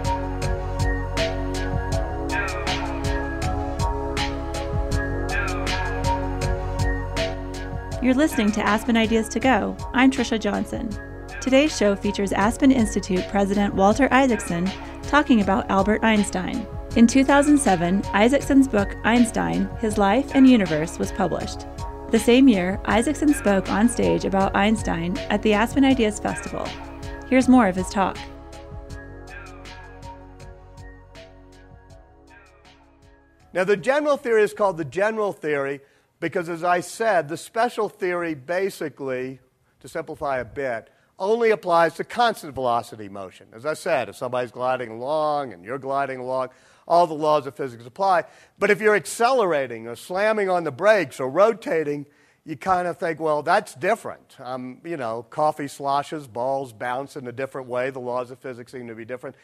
[8.04, 9.74] You're listening to Aspen Ideas to Go.
[9.94, 10.90] I'm Trisha Johnson.
[11.40, 14.70] Today's show features Aspen Institute President Walter Isaacson
[15.04, 16.66] talking about Albert Einstein.
[16.96, 21.60] In 2007, Isaacson's book Einstein His Life and Universe was published.
[22.10, 26.68] The same year, Isaacson spoke on stage about Einstein at the Aspen Ideas Festival.
[27.30, 28.18] Here's more of his talk.
[33.54, 35.80] Now, the general theory is called the general theory
[36.20, 39.40] because, as I said, the special theory basically,
[39.81, 43.46] to simplify a bit, only applies to constant velocity motion.
[43.53, 46.48] As I said, if somebody's gliding along and you're gliding along,
[46.87, 48.24] all the laws of physics apply.
[48.59, 52.07] But if you're accelerating or slamming on the brakes or rotating,
[52.44, 54.37] you kind of think, well, that's different.
[54.38, 57.90] Um, you know, coffee sloshes, balls bounce in a different way.
[57.90, 59.37] The laws of physics seem to be different.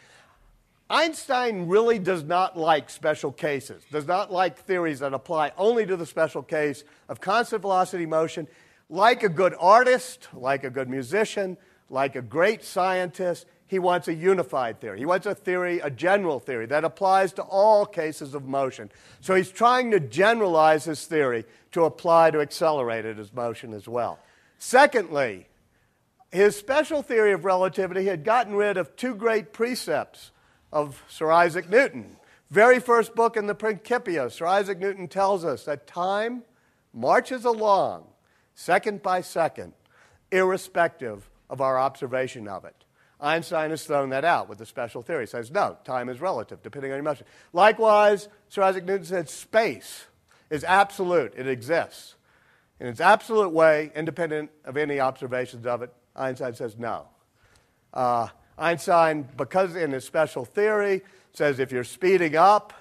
[0.90, 5.96] Einstein really does not like special cases, does not like theories that apply only to
[5.96, 8.48] the special case of constant velocity motion.
[8.88, 11.56] Like a good artist, like a good musician,
[11.90, 14.98] like a great scientist, he wants a unified theory.
[14.98, 18.90] He wants a theory, a general theory that applies to all cases of motion.
[19.20, 24.18] So he's trying to generalize his theory to apply to accelerated motion as well.
[24.58, 25.46] Secondly,
[26.32, 30.32] his special theory of relativity had gotten rid of two great precepts
[30.72, 32.16] of Sir Isaac Newton.
[32.50, 36.42] Very first book in the Principia, Sir Isaac Newton tells us that time
[36.92, 38.04] marches along
[38.54, 39.72] second by second,
[40.30, 42.84] irrespective of our observation of it.
[43.20, 45.24] Einstein has thrown that out with the special theory.
[45.24, 47.26] He says, no, time is relative, depending on your motion.
[47.52, 50.06] Likewise, Sir Isaac Newton said space
[50.48, 52.16] is absolute, it exists.
[52.80, 57.08] In its absolute way, independent of any observations of it, Einstein says no.
[57.92, 58.28] Uh,
[58.60, 62.74] Einstein, because in his special theory, says if you're speeding up,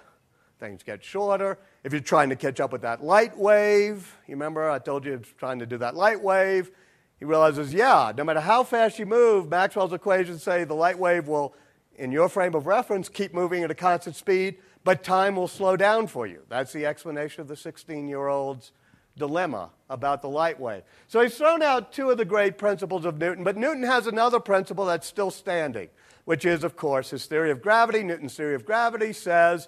[0.60, 1.58] things get shorter.
[1.84, 5.12] If you're trying to catch up with that light wave, you remember I told you
[5.12, 6.70] he was trying to do that light wave,
[7.18, 11.28] he realizes, yeah, no matter how fast you move, Maxwell's equations say the light wave
[11.28, 11.54] will,
[11.96, 15.76] in your frame of reference, keep moving at a constant speed, but time will slow
[15.76, 16.44] down for you.
[16.50, 18.72] That's the explanation of the 16 year old's
[19.20, 20.82] dilemma about the light wave.
[21.08, 24.40] So he's thrown out two of the great principles of Newton, but Newton has another
[24.40, 25.90] principle that's still standing,
[26.26, 28.02] which is, of course, his theory of gravity.
[28.02, 29.68] Newton's theory of gravity says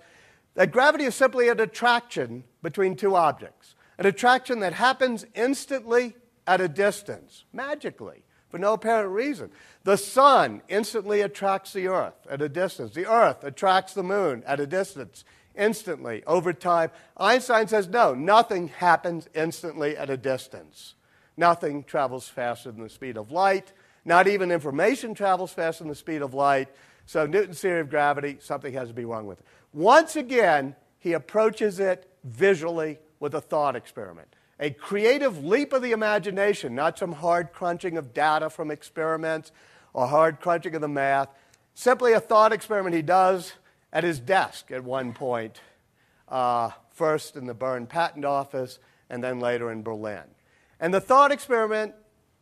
[0.55, 6.15] that gravity is simply an attraction between two objects, an attraction that happens instantly
[6.47, 9.49] at a distance, magically, for no apparent reason.
[9.83, 12.93] The sun instantly attracts the earth at a distance.
[12.93, 15.23] The earth attracts the moon at a distance
[15.55, 16.91] instantly over time.
[17.17, 20.95] Einstein says no, nothing happens instantly at a distance.
[21.37, 23.73] Nothing travels faster than the speed of light.
[24.03, 26.69] Not even information travels faster than the speed of light.
[27.05, 29.45] So, Newton's theory of gravity, something has to be wrong with it.
[29.73, 35.91] Once again, he approaches it visually with a thought experiment a creative leap of the
[35.91, 39.51] imagination, not some hard crunching of data from experiments
[39.91, 41.29] or hard crunching of the math.
[41.73, 43.53] Simply a thought experiment he does
[43.93, 45.59] at his desk at one point,
[46.29, 50.23] uh, first in the Bern Patent Office and then later in Berlin.
[50.79, 51.93] And the thought experiment,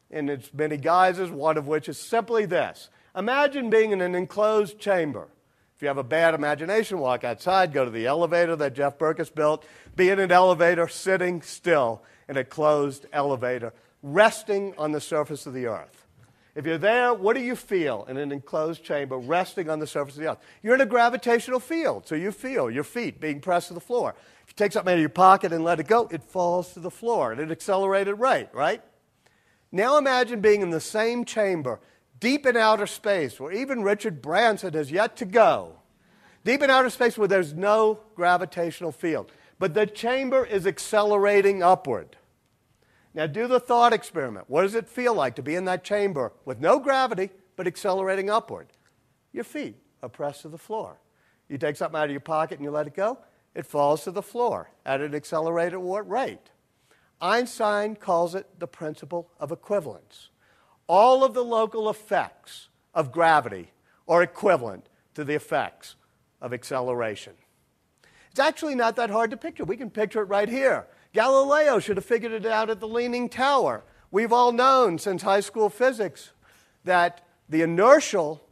[0.10, 4.80] in its many guises, one of which is simply this Imagine being in an enclosed
[4.80, 5.28] chamber.
[5.76, 9.34] If you have a bad imagination, walk outside, go to the elevator that Jeff Berckes
[9.34, 15.46] built, be in an elevator sitting still in a closed elevator, resting on the surface
[15.46, 15.99] of the earth.
[16.60, 20.16] If you're there, what do you feel in an enclosed chamber resting on the surface
[20.16, 20.40] of the earth?
[20.62, 24.14] You're in a gravitational field, so you feel your feet being pressed to the floor.
[24.44, 26.82] If you take something out of your pocket and let it go, it falls to
[26.82, 28.82] the floor at an accelerated rate, right?
[29.72, 31.80] Now imagine being in the same chamber
[32.20, 35.78] deep in outer space, where even Richard Branson has yet to go,
[36.44, 39.32] deep in outer space where there's no gravitational field.
[39.60, 42.18] But the chamber is accelerating upward.
[43.14, 44.46] Now, do the thought experiment.
[44.50, 48.30] What does it feel like to be in that chamber with no gravity but accelerating
[48.30, 48.68] upward?
[49.34, 51.00] Your feet are pressed to the floor.
[51.48, 53.18] You take something out of your pocket and you let it go,
[53.56, 56.52] it falls to the floor at an accelerated rate.
[57.20, 60.30] Einstein calls it the principle of equivalence
[60.90, 63.72] all of the local effects of gravity
[64.08, 65.96] are equivalent to the effects
[66.42, 67.34] of acceleration.
[68.32, 69.64] It's actually not that hard to picture.
[69.64, 70.88] We can picture it right here.
[71.14, 73.84] Galileo should have figured it out at the Leaning Tower.
[74.12, 76.32] We've all known since high school physics
[76.84, 78.44] that the inertial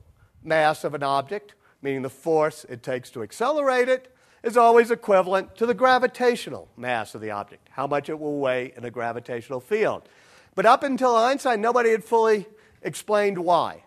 [0.43, 5.55] mass of an object, meaning the force it takes to accelerate it, is always equivalent
[5.55, 9.59] to the gravitational mass of the object, how much it will weigh in a gravitational
[9.59, 10.07] field.
[10.55, 12.47] But up until Einstein, nobody had fully
[12.81, 13.83] explained why.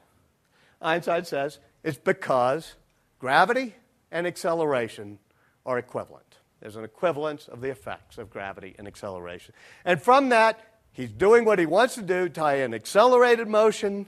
[0.80, 2.74] Einstein says it's because
[3.18, 3.74] gravity
[4.10, 5.18] and acceleration
[5.66, 6.29] are equivalent.
[6.60, 9.54] There's an equivalence of the effects of gravity and acceleration.
[9.84, 10.60] And from that,
[10.92, 14.06] he's doing what he wants to do tie in accelerated motion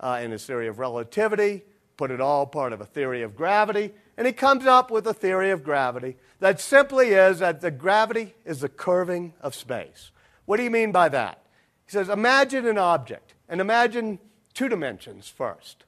[0.00, 1.64] uh, in his theory of relativity,
[1.96, 5.14] put it all part of a theory of gravity, and he comes up with a
[5.14, 10.10] theory of gravity that simply is that the gravity is the curving of space.
[10.44, 11.42] What do you mean by that?
[11.84, 14.18] He says, imagine an object, and imagine
[14.54, 15.84] two dimensions first.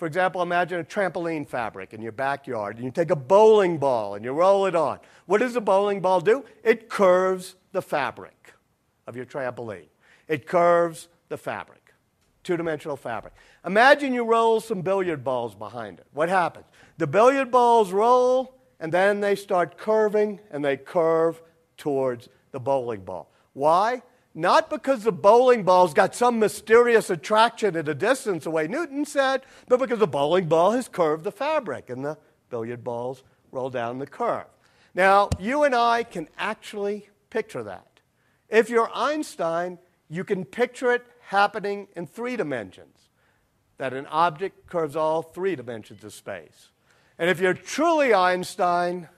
[0.00, 4.14] For example, imagine a trampoline fabric in your backyard, and you take a bowling ball
[4.14, 4.98] and you roll it on.
[5.26, 6.42] What does the bowling ball do?
[6.64, 8.54] It curves the fabric
[9.06, 9.88] of your trampoline.
[10.26, 11.92] It curves the fabric,
[12.42, 13.34] two dimensional fabric.
[13.66, 16.06] Imagine you roll some billiard balls behind it.
[16.14, 16.64] What happens?
[16.96, 21.42] The billiard balls roll, and then they start curving, and they curve
[21.76, 23.30] towards the bowling ball.
[23.52, 24.00] Why?
[24.34, 29.42] Not because the bowling ball's got some mysterious attraction at a distance away, Newton said,
[29.66, 32.16] but because the bowling ball has curved the fabric and the
[32.48, 34.46] billiard balls roll down the curve.
[34.94, 38.00] Now, you and I can actually picture that.
[38.48, 39.78] If you're Einstein,
[40.08, 42.96] you can picture it happening in three dimensions
[43.78, 46.70] that an object curves all three dimensions of space.
[47.18, 49.08] And if you're truly Einstein,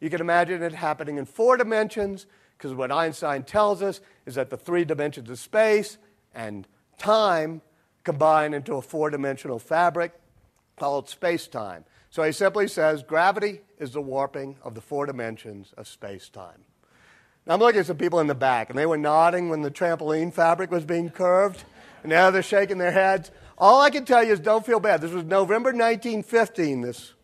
[0.00, 2.26] you can imagine it happening in four dimensions
[2.58, 5.96] because what Einstein tells us is that the three dimensions of space
[6.34, 6.66] and
[6.98, 7.62] time
[8.02, 10.12] combine into a four dimensional fabric
[10.76, 11.84] called space time.
[12.10, 16.64] So he simply says gravity is the warping of the four dimensions of space time.
[17.46, 19.70] Now I'm looking at some people in the back, and they were nodding when the
[19.70, 21.62] trampoline fabric was being curved,
[22.02, 23.30] and now they're shaking their heads.
[23.56, 25.00] All I can tell you is don't feel bad.
[25.00, 27.14] This was November 1915, this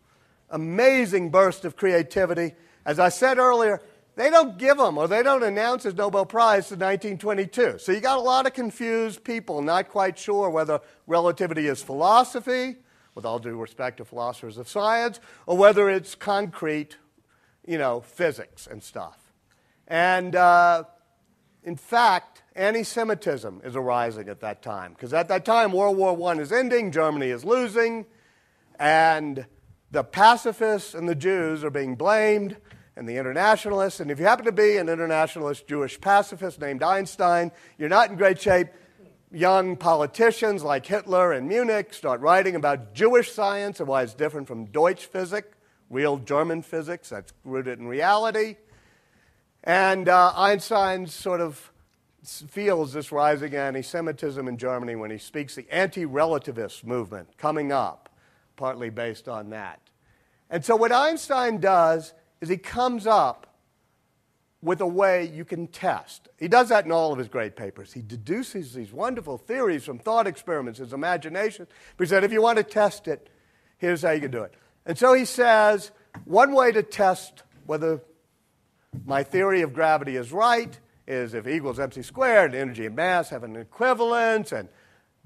[0.49, 2.53] amazing burst of creativity.
[2.85, 3.81] As I said earlier,
[4.15, 7.77] they don't give them or they don't announce his Nobel Prize to 1922.
[7.79, 12.77] So you got a lot of confused people not quite sure whether relativity is philosophy,
[13.13, 16.97] with all due respect to philosophers of science, or whether it's concrete,
[17.65, 19.33] you know, physics and stuff.
[19.87, 20.85] And uh,
[21.63, 24.93] in fact, anti Semitism is arising at that time.
[24.93, 28.05] Because at that time, World War I is ending, Germany is losing,
[28.79, 29.45] and
[29.91, 32.57] the pacifists and the Jews are being blamed
[32.95, 33.99] and the internationalists.
[33.99, 38.15] And if you happen to be an internationalist Jewish pacifist named Einstein, you're not in
[38.15, 38.67] great shape.
[39.31, 44.47] Young politicians like Hitler and Munich start writing about Jewish science and why it's different
[44.47, 45.49] from Deutsch physics,
[45.89, 48.55] real German physics that's rooted in reality.
[49.63, 51.71] And uh, Einstein sort of
[52.23, 57.71] feels this rising anti Semitism in Germany when he speaks the anti relativist movement coming
[57.71, 58.09] up,
[58.55, 59.81] partly based on that.
[60.49, 63.55] And so, what Einstein does is he comes up
[64.61, 66.27] with a way you can test.
[66.39, 67.93] He does that in all of his great papers.
[67.93, 71.67] He deduces these wonderful theories from thought experiments, his imagination.
[71.95, 73.29] But he said, if you want to test it,
[73.77, 74.53] here's how you can do it.
[74.85, 75.91] And so he says,
[76.25, 78.01] one way to test whether
[79.05, 83.29] my theory of gravity is right is if E equals mc squared, energy and mass
[83.29, 84.67] have an equivalence, and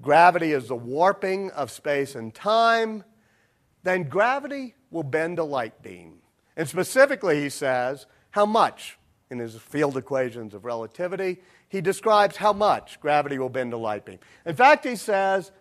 [0.02, 3.04] gravity is the warping of space and time,
[3.82, 6.19] then gravity will bend a light beam.
[6.60, 8.98] And specifically, he says how much
[9.30, 11.38] in his field equations of relativity.
[11.70, 14.18] He describes how much gravity will bend a light beam.
[14.44, 15.52] In fact, he says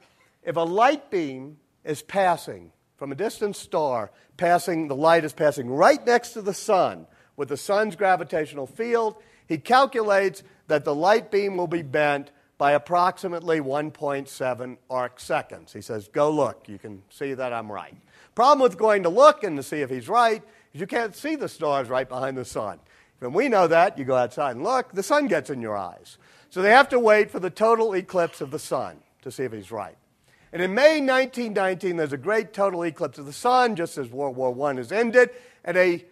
[0.44, 5.70] if a light beam is passing from a distant star, passing, the light is passing
[5.70, 9.16] right next to the sun with the sun's gravitational field,
[9.48, 15.72] he calculates that the light beam will be bent by approximately 1.7 arc seconds.
[15.72, 16.68] He says, Go look.
[16.68, 17.96] You can see that I'm right.
[18.36, 20.44] Problem with going to look and to see if he's right
[20.74, 22.80] you can't see the stars right behind the sun.
[23.20, 26.18] When we know that, you go outside and look, the sun gets in your eyes.
[26.50, 29.52] So they have to wait for the total eclipse of the sun to see if
[29.52, 29.98] he's right.
[30.52, 34.36] And in May 1919, there's a great total eclipse of the sun, just as World
[34.36, 35.30] War I has ended,
[35.64, 36.06] and a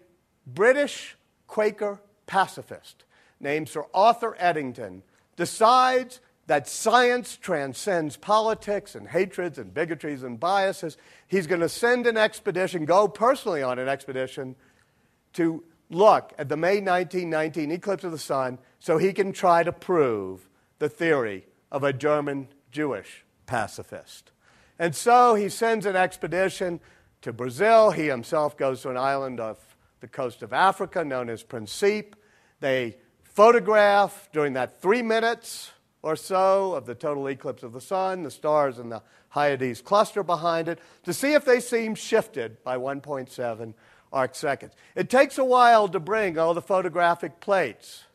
[0.46, 1.16] British
[1.48, 3.06] Quaker pacifist
[3.40, 5.02] named Sir Arthur Eddington
[5.36, 10.98] decides that science transcends politics and hatreds and bigotries and biases.
[11.28, 14.56] He's going to send an expedition, go personally on an expedition
[15.34, 19.74] to look at the May 1919 eclipse of the sun so he can try to
[19.74, 20.48] prove
[20.80, 24.32] the theory of a German Jewish pacifist.
[24.80, 26.80] And so he sends an expedition
[27.22, 27.92] to Brazil.
[27.92, 32.16] He himself goes to an island off the coast of Africa known as Principe.
[32.60, 35.72] They photograph during that three minutes
[36.08, 40.24] or so of the total eclipse of the sun, the stars in the Hyades cluster
[40.24, 43.74] behind it, to see if they seem shifted by 1.7
[44.14, 44.72] arc seconds.
[44.96, 48.06] It takes a while to bring all the photographic plates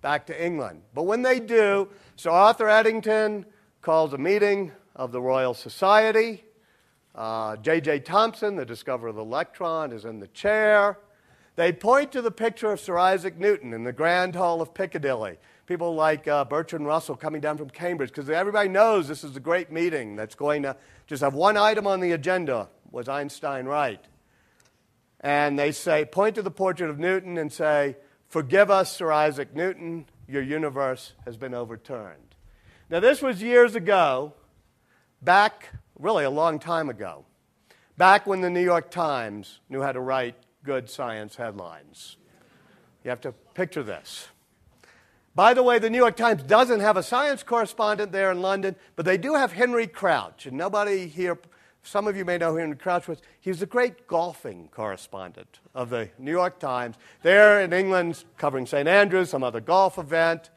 [0.00, 0.82] back to England.
[0.94, 3.46] But when they do, Sir Arthur Eddington
[3.82, 6.44] calls a meeting of the Royal Society.
[7.16, 7.96] J.J.
[7.96, 10.98] Uh, Thomson, the discoverer of the electron, is in the chair.
[11.56, 15.38] They point to the picture of Sir Isaac Newton in the Grand Hall of Piccadilly.
[15.70, 19.40] People like uh, Bertrand Russell coming down from Cambridge, because everybody knows this is a
[19.40, 20.74] great meeting that's going to
[21.06, 24.04] just have one item on the agenda was Einstein right?
[25.20, 27.96] And they say, point to the portrait of Newton and say,
[28.26, 32.34] Forgive us, Sir Isaac Newton, your universe has been overturned.
[32.90, 34.34] Now, this was years ago,
[35.22, 37.26] back, really a long time ago,
[37.96, 42.16] back when the New York Times knew how to write good science headlines.
[43.04, 44.26] You have to picture this.
[45.40, 48.76] By the way, the New York Times doesn't have a science correspondent there in London,
[48.94, 50.44] but they do have Henry Crouch.
[50.44, 51.38] And nobody here
[51.82, 53.22] some of you may know Henry Crouch was.
[53.40, 56.96] He was the great golfing correspondent of the New York Times.
[57.22, 58.86] There in England, covering St.
[58.86, 60.50] Andrews, some other golf event.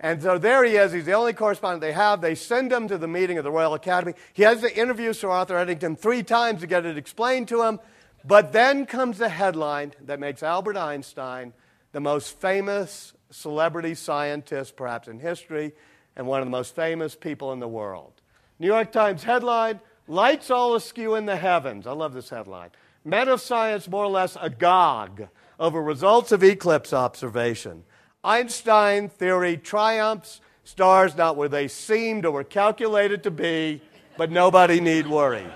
[0.00, 0.92] And so there he is.
[0.92, 2.22] He's the only correspondent they have.
[2.22, 4.14] They send him to the meeting of the Royal Academy.
[4.32, 7.78] He has to interview Sir Arthur Eddington three times to get it explained to him.
[8.24, 11.52] But then comes the headline that makes Albert Einstein
[11.92, 15.72] the most famous celebrity scientist, perhaps in history,
[16.16, 18.12] and one of the most famous people in the world.
[18.58, 21.86] New York Times headline Lights all askew in the heavens.
[21.86, 22.70] I love this headline.
[23.04, 25.28] Men of science more or less agog
[25.58, 27.84] over results of eclipse observation.
[28.22, 33.80] Einstein theory triumphs, stars not where they seemed or were calculated to be,
[34.18, 35.46] but nobody need worry.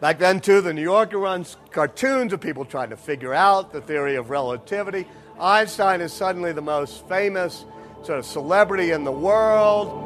[0.00, 3.80] Back then, too, the New Yorker runs cartoons of people trying to figure out the
[3.80, 5.06] theory of relativity.
[5.40, 7.64] Einstein is suddenly the most famous
[8.02, 10.04] sort of celebrity in the world.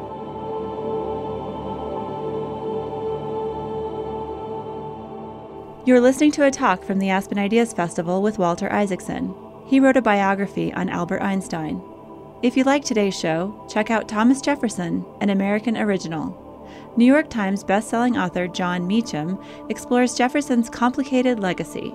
[5.87, 9.35] You're listening to a talk from the Aspen Ideas Festival with Walter Isaacson.
[9.67, 11.83] He wrote a biography on Albert Einstein.
[12.43, 16.42] If you like today's show, check out Thomas Jefferson, an American original.
[16.97, 21.95] New York Times bestselling author Jon Meacham explores Jefferson's complicated legacy.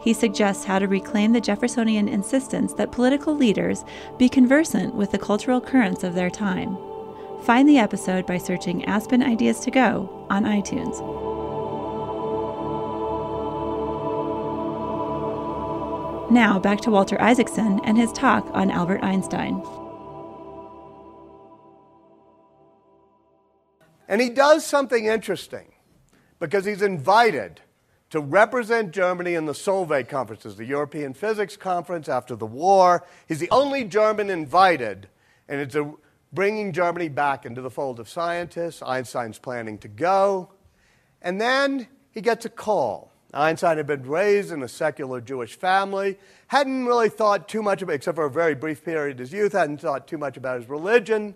[0.00, 3.84] He suggests how to reclaim the Jeffersonian insistence that political leaders
[4.16, 6.78] be conversant with the cultural currents of their time.
[7.42, 10.98] Find the episode by searching Aspen Ideas to Go on iTunes.
[16.30, 19.62] Now, back to Walter Isaacson and his talk on Albert Einstein.
[24.08, 25.72] And he does something interesting
[26.40, 27.60] because he's invited
[28.10, 33.06] to represent Germany in the Solvay conferences, the European Physics Conference after the war.
[33.28, 35.08] He's the only German invited,
[35.46, 35.92] and it's a,
[36.32, 38.82] bringing Germany back into the fold of scientists.
[38.82, 40.52] Einstein's planning to go.
[41.20, 46.18] And then he gets a call Einstein had been raised in a secular Jewish family,
[46.46, 49.32] hadn't really thought too much about, it, except for a very brief period in his
[49.32, 51.34] youth, hadn't thought too much about his religion.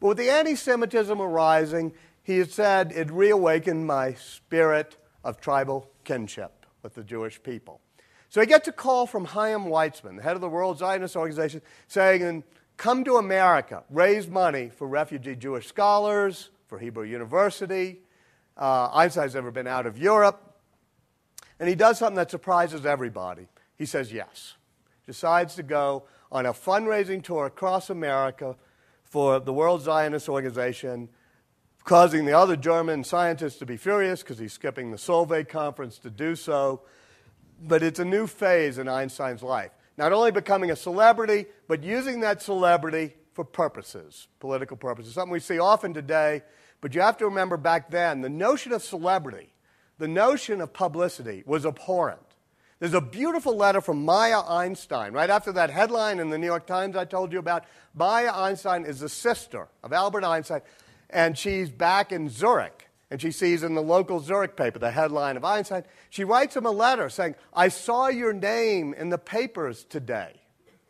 [0.00, 1.92] But with the anti Semitism arising,
[2.30, 7.80] he had said, it reawakened my spirit of tribal kinship with the Jewish people.
[8.28, 11.60] So he gets a call from Chaim Weizmann, the head of the World Zionist Organization,
[11.88, 12.44] saying,
[12.76, 17.98] Come to America, raise money for refugee Jewish scholars, for Hebrew University.
[18.56, 20.54] Uh, Einstein's never been out of Europe.
[21.58, 23.48] And he does something that surprises everybody.
[23.76, 24.54] He says yes.
[25.04, 28.54] Decides to go on a fundraising tour across America
[29.02, 31.08] for the World Zionist Organization,
[31.84, 36.10] causing the other German scientists to be furious because he's skipping the Solvay conference to
[36.10, 36.82] do so.
[37.62, 39.70] But it's a new phase in Einstein's life.
[39.96, 45.40] Not only becoming a celebrity, but using that celebrity for purposes, political purposes, something we
[45.40, 46.42] see often today.
[46.80, 49.52] But you have to remember back then, the notion of celebrity
[50.00, 52.22] the notion of publicity was abhorrent.
[52.78, 56.66] There's a beautiful letter from Maya Einstein, right after that headline in the New York
[56.66, 57.66] Times I told you about.
[57.94, 60.62] Maya Einstein is the sister of Albert Einstein,
[61.12, 62.88] and she's back in Zurich.
[63.10, 65.84] And she sees in the local Zurich paper the headline of Einstein.
[66.10, 70.34] She writes him a letter saying, I saw your name in the papers today.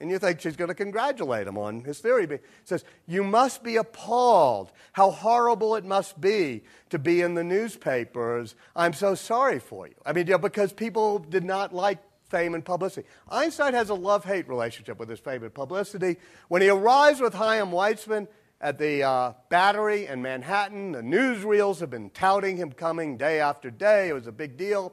[0.00, 2.26] And you think she's going to congratulate him on his theory.
[2.26, 4.72] He says, You must be appalled.
[4.92, 8.54] How horrible it must be to be in the newspapers.
[8.74, 9.94] I'm so sorry for you.
[10.04, 11.98] I mean, you know, because people did not like
[12.30, 13.06] fame and publicity.
[13.28, 16.16] Einstein has a love hate relationship with his fame and publicity.
[16.48, 18.26] When he arrives with Chaim Weizmann
[18.60, 23.70] at the uh, Battery in Manhattan, the newsreels have been touting him coming day after
[23.70, 24.08] day.
[24.08, 24.92] It was a big deal.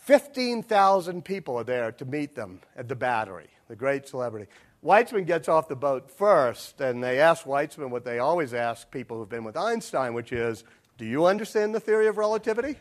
[0.00, 4.50] 15,000 people are there to meet them at the Battery the great celebrity.
[4.84, 9.16] Weizmann gets off the boat first, and they ask Weizmann what they always ask people
[9.16, 10.62] who've been with Einstein, which is,
[10.98, 12.76] Do you understand the theory of relativity?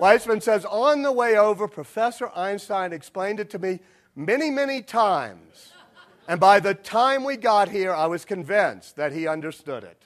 [0.00, 3.78] Weizmann says, On the way over, Professor Einstein explained it to me
[4.16, 5.72] many, many times.
[6.28, 10.02] And by the time we got here, I was convinced that he understood it.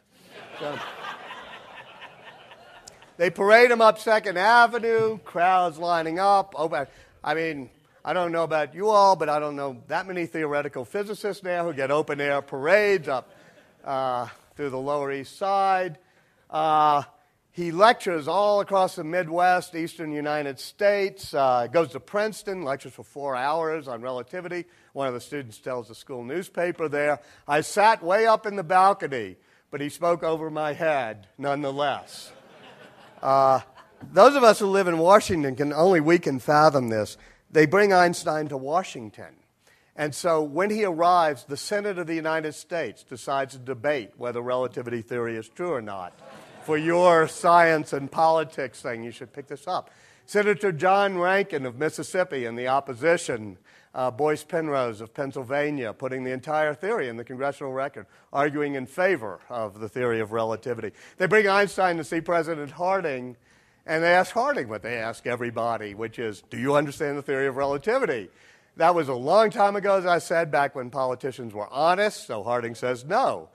[0.58, 0.78] So,
[3.16, 6.54] they parade him up Second Avenue, crowds lining up.
[7.24, 7.70] I mean,
[8.04, 11.64] I don't know about you all, but I don't know that many theoretical physicists now
[11.64, 13.30] who get open air parades up
[13.84, 15.98] uh, through the Lower East Side.
[16.50, 17.02] Uh,
[17.52, 23.04] he lectures all across the Midwest, Eastern United States, uh, goes to Princeton, lectures for
[23.04, 24.66] four hours on relativity.
[24.92, 27.20] One of the students tells the school newspaper there.
[27.46, 29.36] I sat way up in the balcony,
[29.70, 32.32] but he spoke over my head nonetheless.
[33.22, 33.60] Uh,
[34.14, 37.18] those of us who live in Washington can only we can fathom this.
[37.50, 39.34] They bring Einstein to Washington.
[39.94, 44.40] And so when he arrives, the Senate of the United States decides to debate whether
[44.40, 46.18] relativity theory is true or not.
[46.62, 49.90] For your science and politics thing, you should pick this up.
[50.26, 53.58] Senator John Rankin of Mississippi in the opposition,
[53.94, 58.86] uh, Boies Penrose of Pennsylvania, putting the entire theory in the congressional record, arguing in
[58.86, 60.92] favor of the theory of relativity.
[61.16, 63.36] They bring Einstein to see President Harding
[63.86, 67.46] and they ask Harding what they ask everybody, which is, Do you understand the theory
[67.46, 68.28] of relativity?
[68.76, 72.42] That was a long time ago, as I said, back when politicians were honest, so
[72.42, 73.48] Harding says no.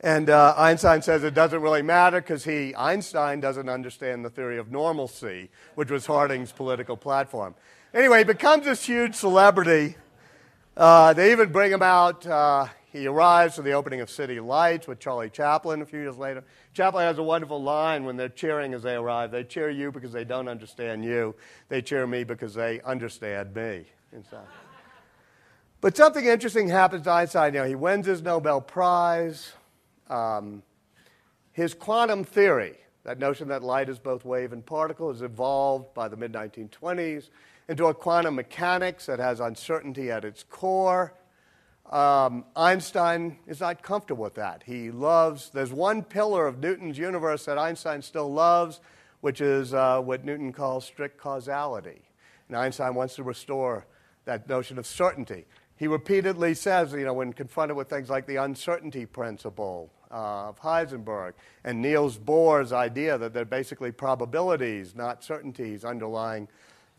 [0.00, 4.58] And uh, Einstein says it doesn't really matter because he, Einstein, doesn't understand the theory
[4.58, 7.54] of normalcy, which was Harding's political platform.
[7.92, 9.96] Anyway, he becomes this huge celebrity.
[10.76, 12.24] Uh, they even bring him out.
[12.24, 16.16] Uh, he arrives for the opening of City Lights with Charlie Chaplin a few years
[16.16, 16.44] later.
[16.72, 19.32] Chaplin has a wonderful line when they're cheering as they arrive.
[19.32, 21.34] They cheer you because they don't understand you.
[21.68, 23.86] They cheer me because they understand me.
[24.12, 24.46] Inside.
[25.80, 27.54] But something interesting happens to Einstein.
[27.54, 29.52] You know, he wins his Nobel Prize.
[30.08, 30.62] Um,
[31.52, 36.06] his quantum theory, that notion that light is both wave and particle, is evolved by
[36.06, 37.30] the mid 1920s
[37.70, 41.14] into a quantum mechanics that has uncertainty at its core.
[41.88, 44.64] Um, Einstein is not comfortable with that.
[44.66, 48.80] He loves, there's one pillar of Newton's universe that Einstein still loves,
[49.20, 52.02] which is uh, what Newton calls strict causality.
[52.48, 53.86] And Einstein wants to restore
[54.24, 55.46] that notion of certainty.
[55.76, 60.60] He repeatedly says, you know, when confronted with things like the uncertainty principle uh, of
[60.60, 66.48] Heisenberg and Niels Bohr's idea that they're basically probabilities, not certainties, underlying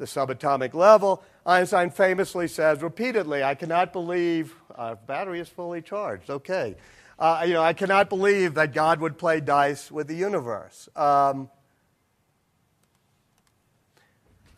[0.01, 6.29] the subatomic level, Einstein famously says repeatedly, I cannot believe our battery is fully charged.
[6.29, 6.75] Okay.
[7.19, 10.89] Uh, you know, I cannot believe that God would play dice with the universe.
[10.95, 11.51] Um,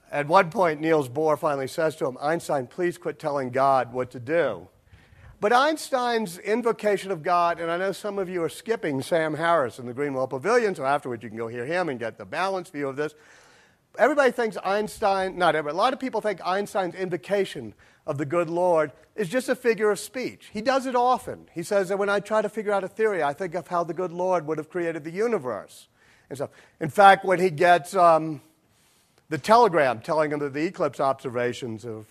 [0.10, 4.12] at one point, Niels Bohr finally says to him, Einstein, please quit telling God what
[4.12, 4.70] to do.
[5.41, 9.78] But Einstein's invocation of God, and I know some of you are skipping Sam Harris
[9.78, 12.72] in the Greenwald Pavilion, so afterwards you can go hear him and get the balanced
[12.72, 13.14] view of this.
[13.98, 17.76] Everybody thinks Einstein, not everybody, a lot of people think Einstein's invocation
[18.08, 20.50] of the good Lord is just a figure of speech.
[20.52, 21.48] He does it often.
[21.54, 23.84] He says that when I try to figure out a theory, I think of how
[23.84, 25.88] the good Lord would have created the universe.
[26.30, 28.41] And so, in fact, when he gets um,
[29.30, 32.08] the telegram telling him that the eclipse observations have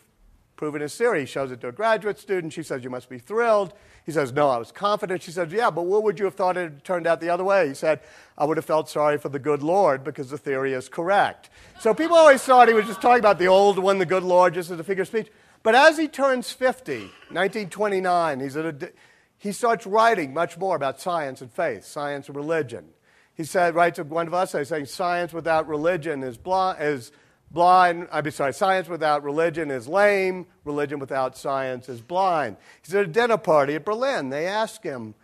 [0.55, 2.53] proven his theory, he shows it to a graduate student.
[2.53, 3.73] She says, You must be thrilled.
[4.05, 5.23] He says, No, I was confident.
[5.23, 7.45] She says, Yeah, but what would you have thought it had turned out the other
[7.45, 7.69] way?
[7.69, 8.01] He said,
[8.37, 11.51] I would have felt sorry for the good Lord because the theory is correct.
[11.81, 14.55] So people always thought he was just talking about the old one, the good Lord,
[14.55, 15.29] just as a figure of speech.
[15.63, 16.99] But as he turns 50,
[17.31, 18.93] 1929, he's at a,
[19.39, 22.87] he starts writing much more about science and faith, science and religion.
[23.35, 26.83] He said, writes one of essays saying, Science without religion is blind.
[26.83, 27.13] Is
[27.53, 32.57] blind I'm sorry, science without religion is lame, religion without science is blind.
[32.83, 34.31] He's at a dinner party at Berlin.
[34.31, 35.15] They ask him,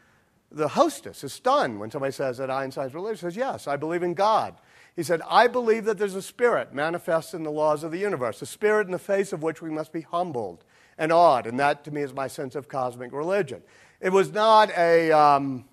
[0.50, 3.20] the hostess is stunned when somebody says that Einstein's religious.
[3.20, 4.54] He says, Yes, I believe in God.
[4.96, 8.42] He said, I believe that there's a spirit manifest in the laws of the universe,
[8.42, 10.64] a spirit in the face of which we must be humbled
[10.96, 11.46] and awed.
[11.46, 13.62] And that, to me, is my sense of cosmic religion.
[14.00, 15.66] It was not a um,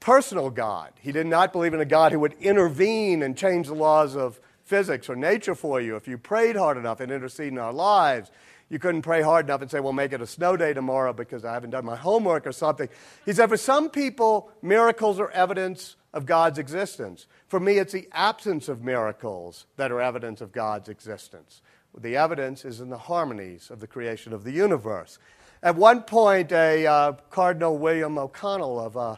[0.00, 0.92] personal God.
[1.00, 4.40] He did not believe in a God who would intervene and change the laws of
[4.72, 8.30] physics or nature for you if you prayed hard enough and intercede in our lives.
[8.70, 11.44] You couldn't pray hard enough and say, well, make it a snow day tomorrow because
[11.44, 12.88] I haven't done my homework or something.
[13.26, 17.26] He said, for some people, miracles are evidence of God's existence.
[17.48, 21.60] For me, it's the absence of miracles that are evidence of God's existence.
[21.94, 25.18] The evidence is in the harmonies of the creation of the universe.
[25.62, 29.16] At one point, a uh, Cardinal William O'Connell of uh,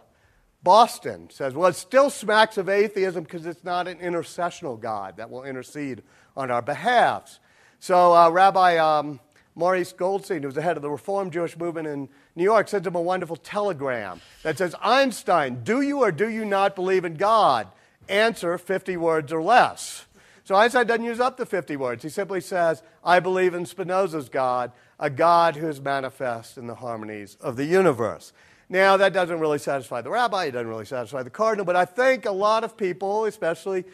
[0.65, 5.31] Boston says, well, it still smacks of atheism because it's not an intercessional God that
[5.31, 6.03] will intercede
[6.37, 7.39] on our behalf.
[7.81, 9.21] So, uh, Rabbi um,
[9.55, 12.87] Maurice Goldstein, who was the head of the Reformed Jewish movement in New York, sent
[12.87, 17.15] him a wonderful telegram that says, Einstein, do you or do you not believe in
[17.15, 17.69] God?
[18.09, 20.07] Answer 50 words or less.
[20.45, 22.03] So Einstein doesn't use up the 50 words.
[22.03, 26.75] He simply says, I believe in Spinoza's God, a God who is manifest in the
[26.75, 28.33] harmonies of the universe.
[28.69, 31.85] Now, that doesn't really satisfy the rabbi, it doesn't really satisfy the cardinal, but I
[31.85, 33.85] think a lot of people, especially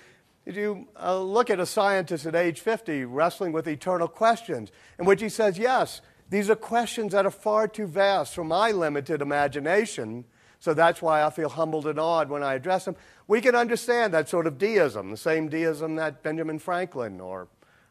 [0.47, 5.05] if you uh, look at a scientist at age 50 wrestling with eternal questions, in
[5.05, 6.01] which he says, Yes,
[6.31, 10.25] these are questions that are far too vast for my limited imagination,
[10.61, 12.97] so that's why I feel humbled and awed when I address them.
[13.27, 17.49] We can understand that sort of deism, the same deism that Benjamin Franklin or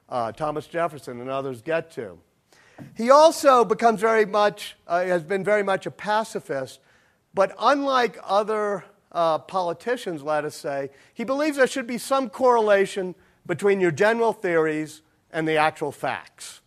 [0.07, 2.19] uh, Thomas Jefferson and others get to.
[2.95, 6.79] He also becomes very much, uh, has been very much a pacifist,
[7.33, 13.15] but unlike other uh, politicians, let us say, he believes there should be some correlation
[13.45, 15.01] between your general theories
[15.31, 16.61] and the actual facts.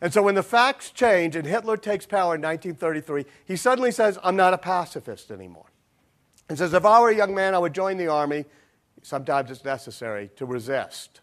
[0.00, 4.18] And so when the facts change and Hitler takes power in 1933, he suddenly says,
[4.22, 5.66] I'm not a pacifist anymore.
[6.48, 8.44] And says, if I were a young man, I would join the army.
[9.02, 11.20] Sometimes it's necessary to resist.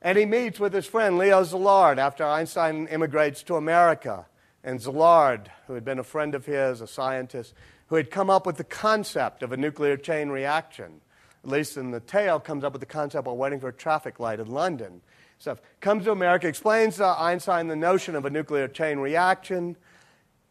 [0.00, 4.26] And he meets with his friend Leo Szilard after Einstein immigrates to America.
[4.62, 7.54] And Szilard, who had been a friend of his, a scientist,
[7.88, 11.00] who had come up with the concept of a nuclear chain reaction,
[11.42, 14.20] at least in the tale, comes up with the concept while waiting for a traffic
[14.20, 15.00] light in London.
[15.38, 15.60] Stuff.
[15.80, 19.76] Comes to America, explains to Einstein the notion of a nuclear chain reaction,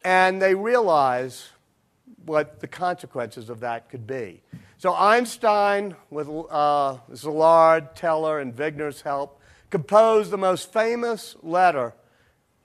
[0.03, 1.49] and they realize
[2.25, 4.41] what the consequences of that could be.
[4.79, 11.95] So Einstein, with uh, Szilard, Teller, and Wigner's help, composed the most famous letter,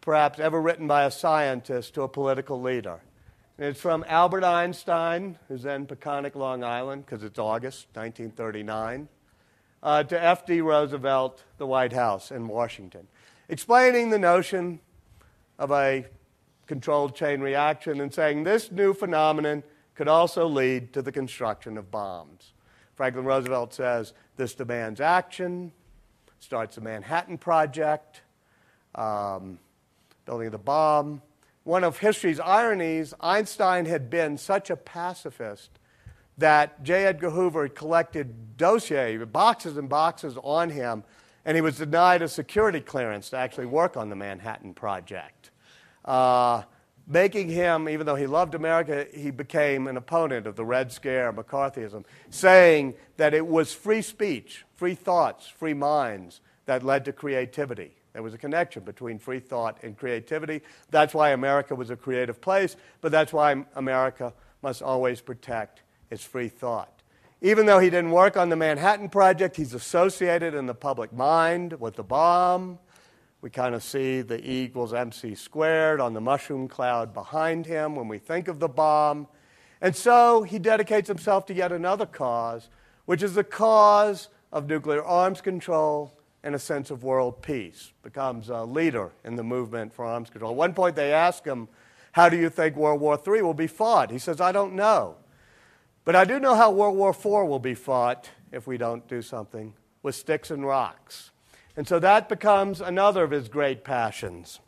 [0.02, 3.00] perhaps ever written by a scientist to a political leader.
[3.56, 9.08] And it's from Albert Einstein, who's in Peconic, Long Island, because it's August 1939,
[9.82, 10.60] uh, to F.D.
[10.60, 13.08] Roosevelt, the White House in Washington,
[13.48, 14.80] explaining the notion
[15.58, 16.04] of a
[16.66, 19.62] controlled chain reaction and saying this new phenomenon
[19.94, 22.52] could also lead to the construction of bombs.
[22.94, 25.72] Franklin Roosevelt says this demands action,
[26.40, 28.22] starts the Manhattan Project,
[28.94, 29.58] um,
[30.24, 31.22] building the bomb.
[31.64, 35.70] One of history's ironies, Einstein had been such a pacifist
[36.38, 37.06] that J.
[37.06, 41.04] Edgar Hoover had collected dossier, boxes and boxes on him,
[41.44, 45.50] and he was denied a security clearance to actually work on the Manhattan Project.
[46.04, 46.62] Uh,
[47.06, 51.32] making him, even though he loved America, he became an opponent of the Red Scare,
[51.32, 57.92] McCarthyism, saying that it was free speech, free thoughts, free minds that led to creativity.
[58.12, 60.60] There was a connection between free thought and creativity.
[60.90, 66.22] That's why America was a creative place, but that's why America must always protect its
[66.22, 67.02] free thought.
[67.40, 71.80] Even though he didn't work on the Manhattan Project, he's associated in the public mind
[71.80, 72.78] with the bomb.
[73.42, 77.96] We kind of see the E equals mc squared on the mushroom cloud behind him
[77.96, 79.26] when we think of the bomb.
[79.80, 82.68] And so he dedicates himself to yet another cause,
[83.04, 86.12] which is the cause of nuclear arms control
[86.44, 87.92] and a sense of world peace.
[88.04, 90.52] Becomes a leader in the movement for arms control.
[90.52, 91.66] At one point, they ask him,
[92.12, 94.12] How do you think World War III will be fought?
[94.12, 95.16] He says, I don't know.
[96.04, 99.20] But I do know how World War IV will be fought if we don't do
[99.20, 99.74] something
[100.04, 101.31] with sticks and rocks.
[101.76, 104.60] And so that becomes another of his great passions.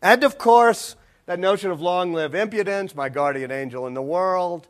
[0.00, 0.96] And of course,
[1.26, 4.68] that notion of long live impudence, my guardian angel in the world,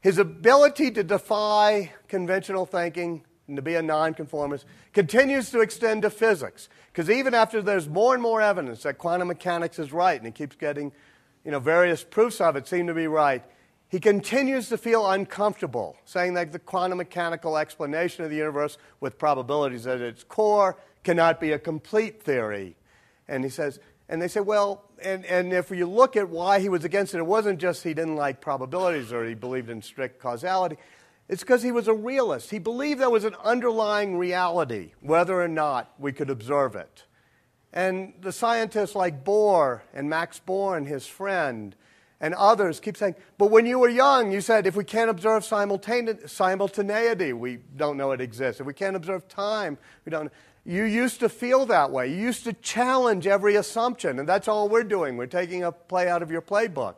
[0.00, 6.10] his ability to defy conventional thinking and to be a nonconformist continues to extend to
[6.10, 6.68] physics.
[6.92, 10.32] Because even after there's more and more evidence that quantum mechanics is right, and he
[10.32, 10.92] keeps getting
[11.44, 13.42] you know, various proofs of it seem to be right,
[13.92, 19.18] he continues to feel uncomfortable, saying that the quantum mechanical explanation of the universe with
[19.18, 22.74] probabilities at its core cannot be a complete theory.
[23.28, 26.70] And he says, and they say, well, and, and if you look at why he
[26.70, 30.18] was against it, it wasn't just he didn't like probabilities or he believed in strict
[30.18, 30.78] causality.
[31.28, 32.50] It's because he was a realist.
[32.50, 37.04] He believed there was an underlying reality, whether or not we could observe it.
[37.74, 41.76] And the scientists like Bohr and Max Born, his friend,
[42.22, 45.44] and others keep saying, but when you were young, you said if we can't observe
[45.44, 48.60] simultaneity, we don't know it exists.
[48.60, 50.32] If we can't observe time, we don't.
[50.64, 52.08] You used to feel that way.
[52.08, 55.16] You used to challenge every assumption, and that's all we're doing.
[55.16, 56.94] We're taking a play out of your playbook.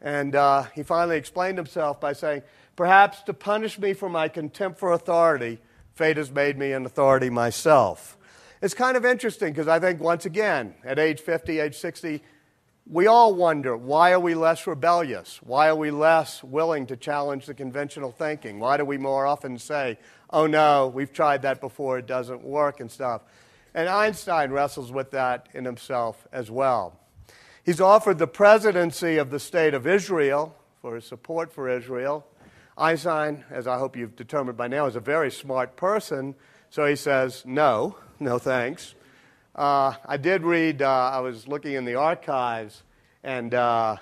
[0.00, 2.42] And uh, he finally explained himself by saying,
[2.74, 5.60] Perhaps to punish me for my contempt for authority,
[5.94, 8.18] fate has made me an authority myself.
[8.60, 12.20] It's kind of interesting because I think, once again, at age 50, age 60,
[12.86, 15.40] we all wonder why are we less rebellious?
[15.42, 18.60] Why are we less willing to challenge the conventional thinking?
[18.60, 19.98] Why do we more often say,
[20.30, 23.22] oh no, we've tried that before, it doesn't work and stuff?
[23.74, 27.00] And Einstein wrestles with that in himself as well.
[27.64, 32.26] He's offered the presidency of the state of Israel for his support for Israel.
[32.76, 36.34] Einstein, as I hope you've determined by now, is a very smart person,
[36.68, 38.94] So he says, No, no thanks.
[39.54, 42.82] Uh, I did read, uh, I was looking in the archives,
[43.22, 43.96] and uh,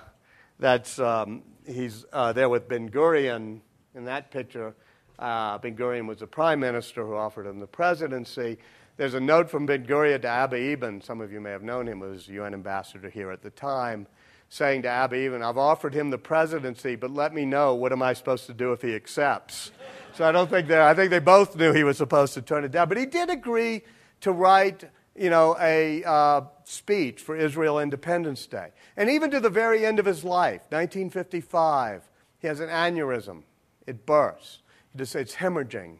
[0.57, 3.59] that's, um, he's uh, there with Ben Gurion
[3.93, 4.73] in that picture.
[5.19, 8.57] Uh, ben Gurion was the prime minister who offered him the presidency.
[8.97, 11.01] There's a note from Ben Gurion to Abba Eban.
[11.01, 14.07] Some of you may have known him, was UN ambassador here at the time,
[14.49, 18.01] saying to Abba Eban, I've offered him the presidency, but let me know what am
[18.01, 19.71] I supposed to do if he accepts.
[20.15, 22.63] So I don't think they, I think they both knew he was supposed to turn
[22.63, 22.89] it down.
[22.89, 23.83] But he did agree
[24.21, 24.85] to write,
[25.15, 28.69] you know, a uh, speech for Israel Independence Day.
[28.97, 32.09] And even to the very end of his life, 1955,
[32.39, 33.43] he has an aneurysm.
[33.85, 34.59] It bursts.
[34.95, 35.97] He it's hemorrhaging.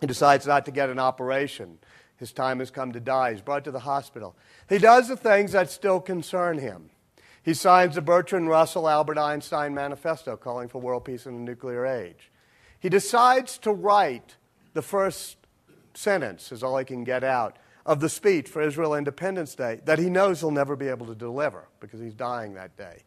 [0.00, 1.78] He decides not to get an operation.
[2.16, 3.32] His time has come to die.
[3.32, 4.36] He's brought to the hospital.
[4.68, 6.90] He does the things that still concern him.
[7.42, 11.84] He signs the Bertrand Russell Albert Einstein Manifesto calling for world peace in the nuclear
[11.84, 12.30] age.
[12.78, 14.36] He decides to write
[14.72, 15.36] the first
[15.94, 19.98] sentence, is all he can get out, of the speech for Israel Independence Day that
[19.98, 23.02] he knows he'll never be able to deliver because he's dying that day.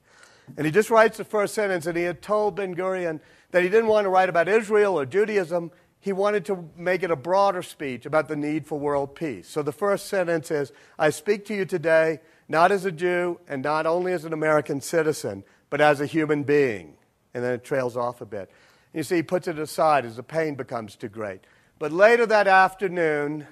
[0.58, 3.20] And he just writes the first sentence, and he had told Ben Gurion
[3.52, 5.72] that he didn't want to write about Israel or Judaism.
[6.00, 9.48] He wanted to make it a broader speech about the need for world peace.
[9.50, 13.64] So the first sentence is I speak to you today not as a Jew and
[13.64, 16.96] not only as an American citizen, but as a human being.
[17.34, 18.52] And then it trails off a bit.
[18.94, 21.42] You see, he puts it aside as the pain becomes too great.
[21.80, 23.48] But later that afternoon,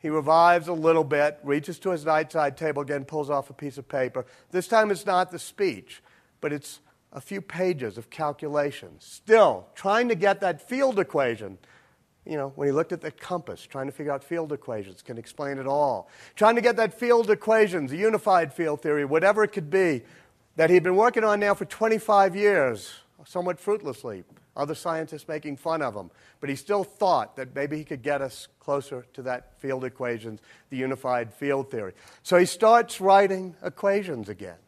[0.00, 3.78] he revives a little bit, reaches to his nightside table again, pulls off a piece
[3.78, 4.26] of paper.
[4.50, 6.02] This time it's not the speech,
[6.40, 6.80] but it's
[7.12, 9.04] a few pages of calculations.
[9.04, 11.58] Still, trying to get that field equation.
[12.24, 15.18] You know, when he looked at the compass, trying to figure out field equations, can
[15.18, 16.08] explain it all.
[16.36, 20.02] Trying to get that field equations, the unified field theory, whatever it could be,
[20.56, 22.92] that he'd been working on now for 25 years,
[23.24, 24.24] somewhat fruitlessly
[24.58, 26.10] other scientists making fun of him.
[26.40, 30.40] But he still thought that maybe he could get us closer to that field equations,
[30.68, 31.94] the unified field theory.
[32.22, 34.58] So he starts writing equations again.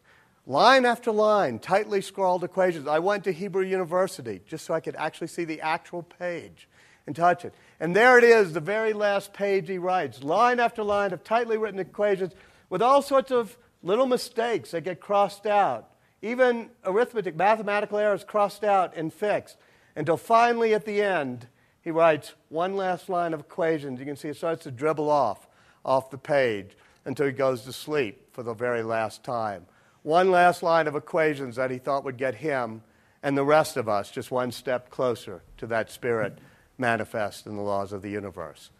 [0.46, 2.86] Line after line, tightly scrawled equations.
[2.88, 6.68] I went to Hebrew University just so I could actually see the actual page
[7.06, 7.54] and touch it.
[7.78, 10.22] And there it is, the very last page he writes.
[10.22, 12.32] Line after line of tightly written equations
[12.68, 15.90] with all sorts of little mistakes that get crossed out.
[16.22, 19.56] Even arithmetic, mathematical errors crossed out and fixed
[19.96, 21.46] until finally at the end,
[21.82, 24.00] he writes one last line of equations.
[24.00, 25.48] You can see it starts to dribble off
[25.84, 29.66] off the page until he goes to sleep for the very last time.
[30.02, 32.82] One last line of equations that he thought would get him
[33.22, 36.38] and the rest of us just one step closer to that spirit
[36.78, 38.70] manifest in the laws of the universe.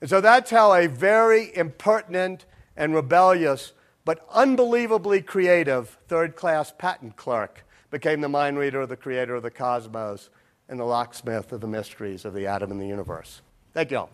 [0.00, 2.46] And so that's how a very impertinent
[2.76, 3.72] and rebellious
[4.04, 9.42] but unbelievably creative third class patent clerk became the mind reader of the creator of
[9.42, 10.30] the cosmos
[10.70, 13.42] and the locksmith of the mysteries of the atom and the universe.
[13.74, 14.10] Thank you all.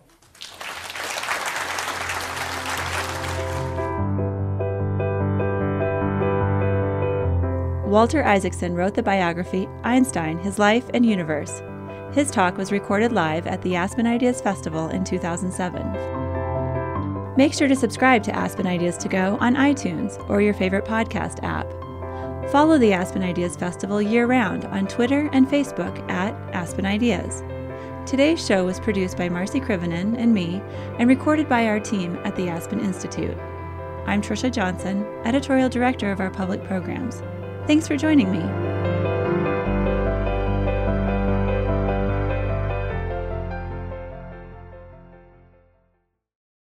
[7.87, 11.61] Walter Isaacson wrote the biography Einstein, His Life and Universe.
[12.13, 17.35] His talk was recorded live at the Aspen Ideas Festival in 2007.
[17.37, 21.41] Make sure to subscribe to Aspen Ideas to Go on iTunes or your favorite podcast
[21.43, 21.67] app.
[22.51, 27.43] Follow the Aspen Ideas Festival year round on Twitter and Facebook at Aspen Ideas.
[28.09, 30.61] Today's show was produced by Marcy Krivonen and me
[30.97, 33.37] and recorded by our team at the Aspen Institute.
[34.05, 37.21] I'm Trisha Johnson, editorial director of our public programs.
[37.67, 38.66] Thanks for joining me.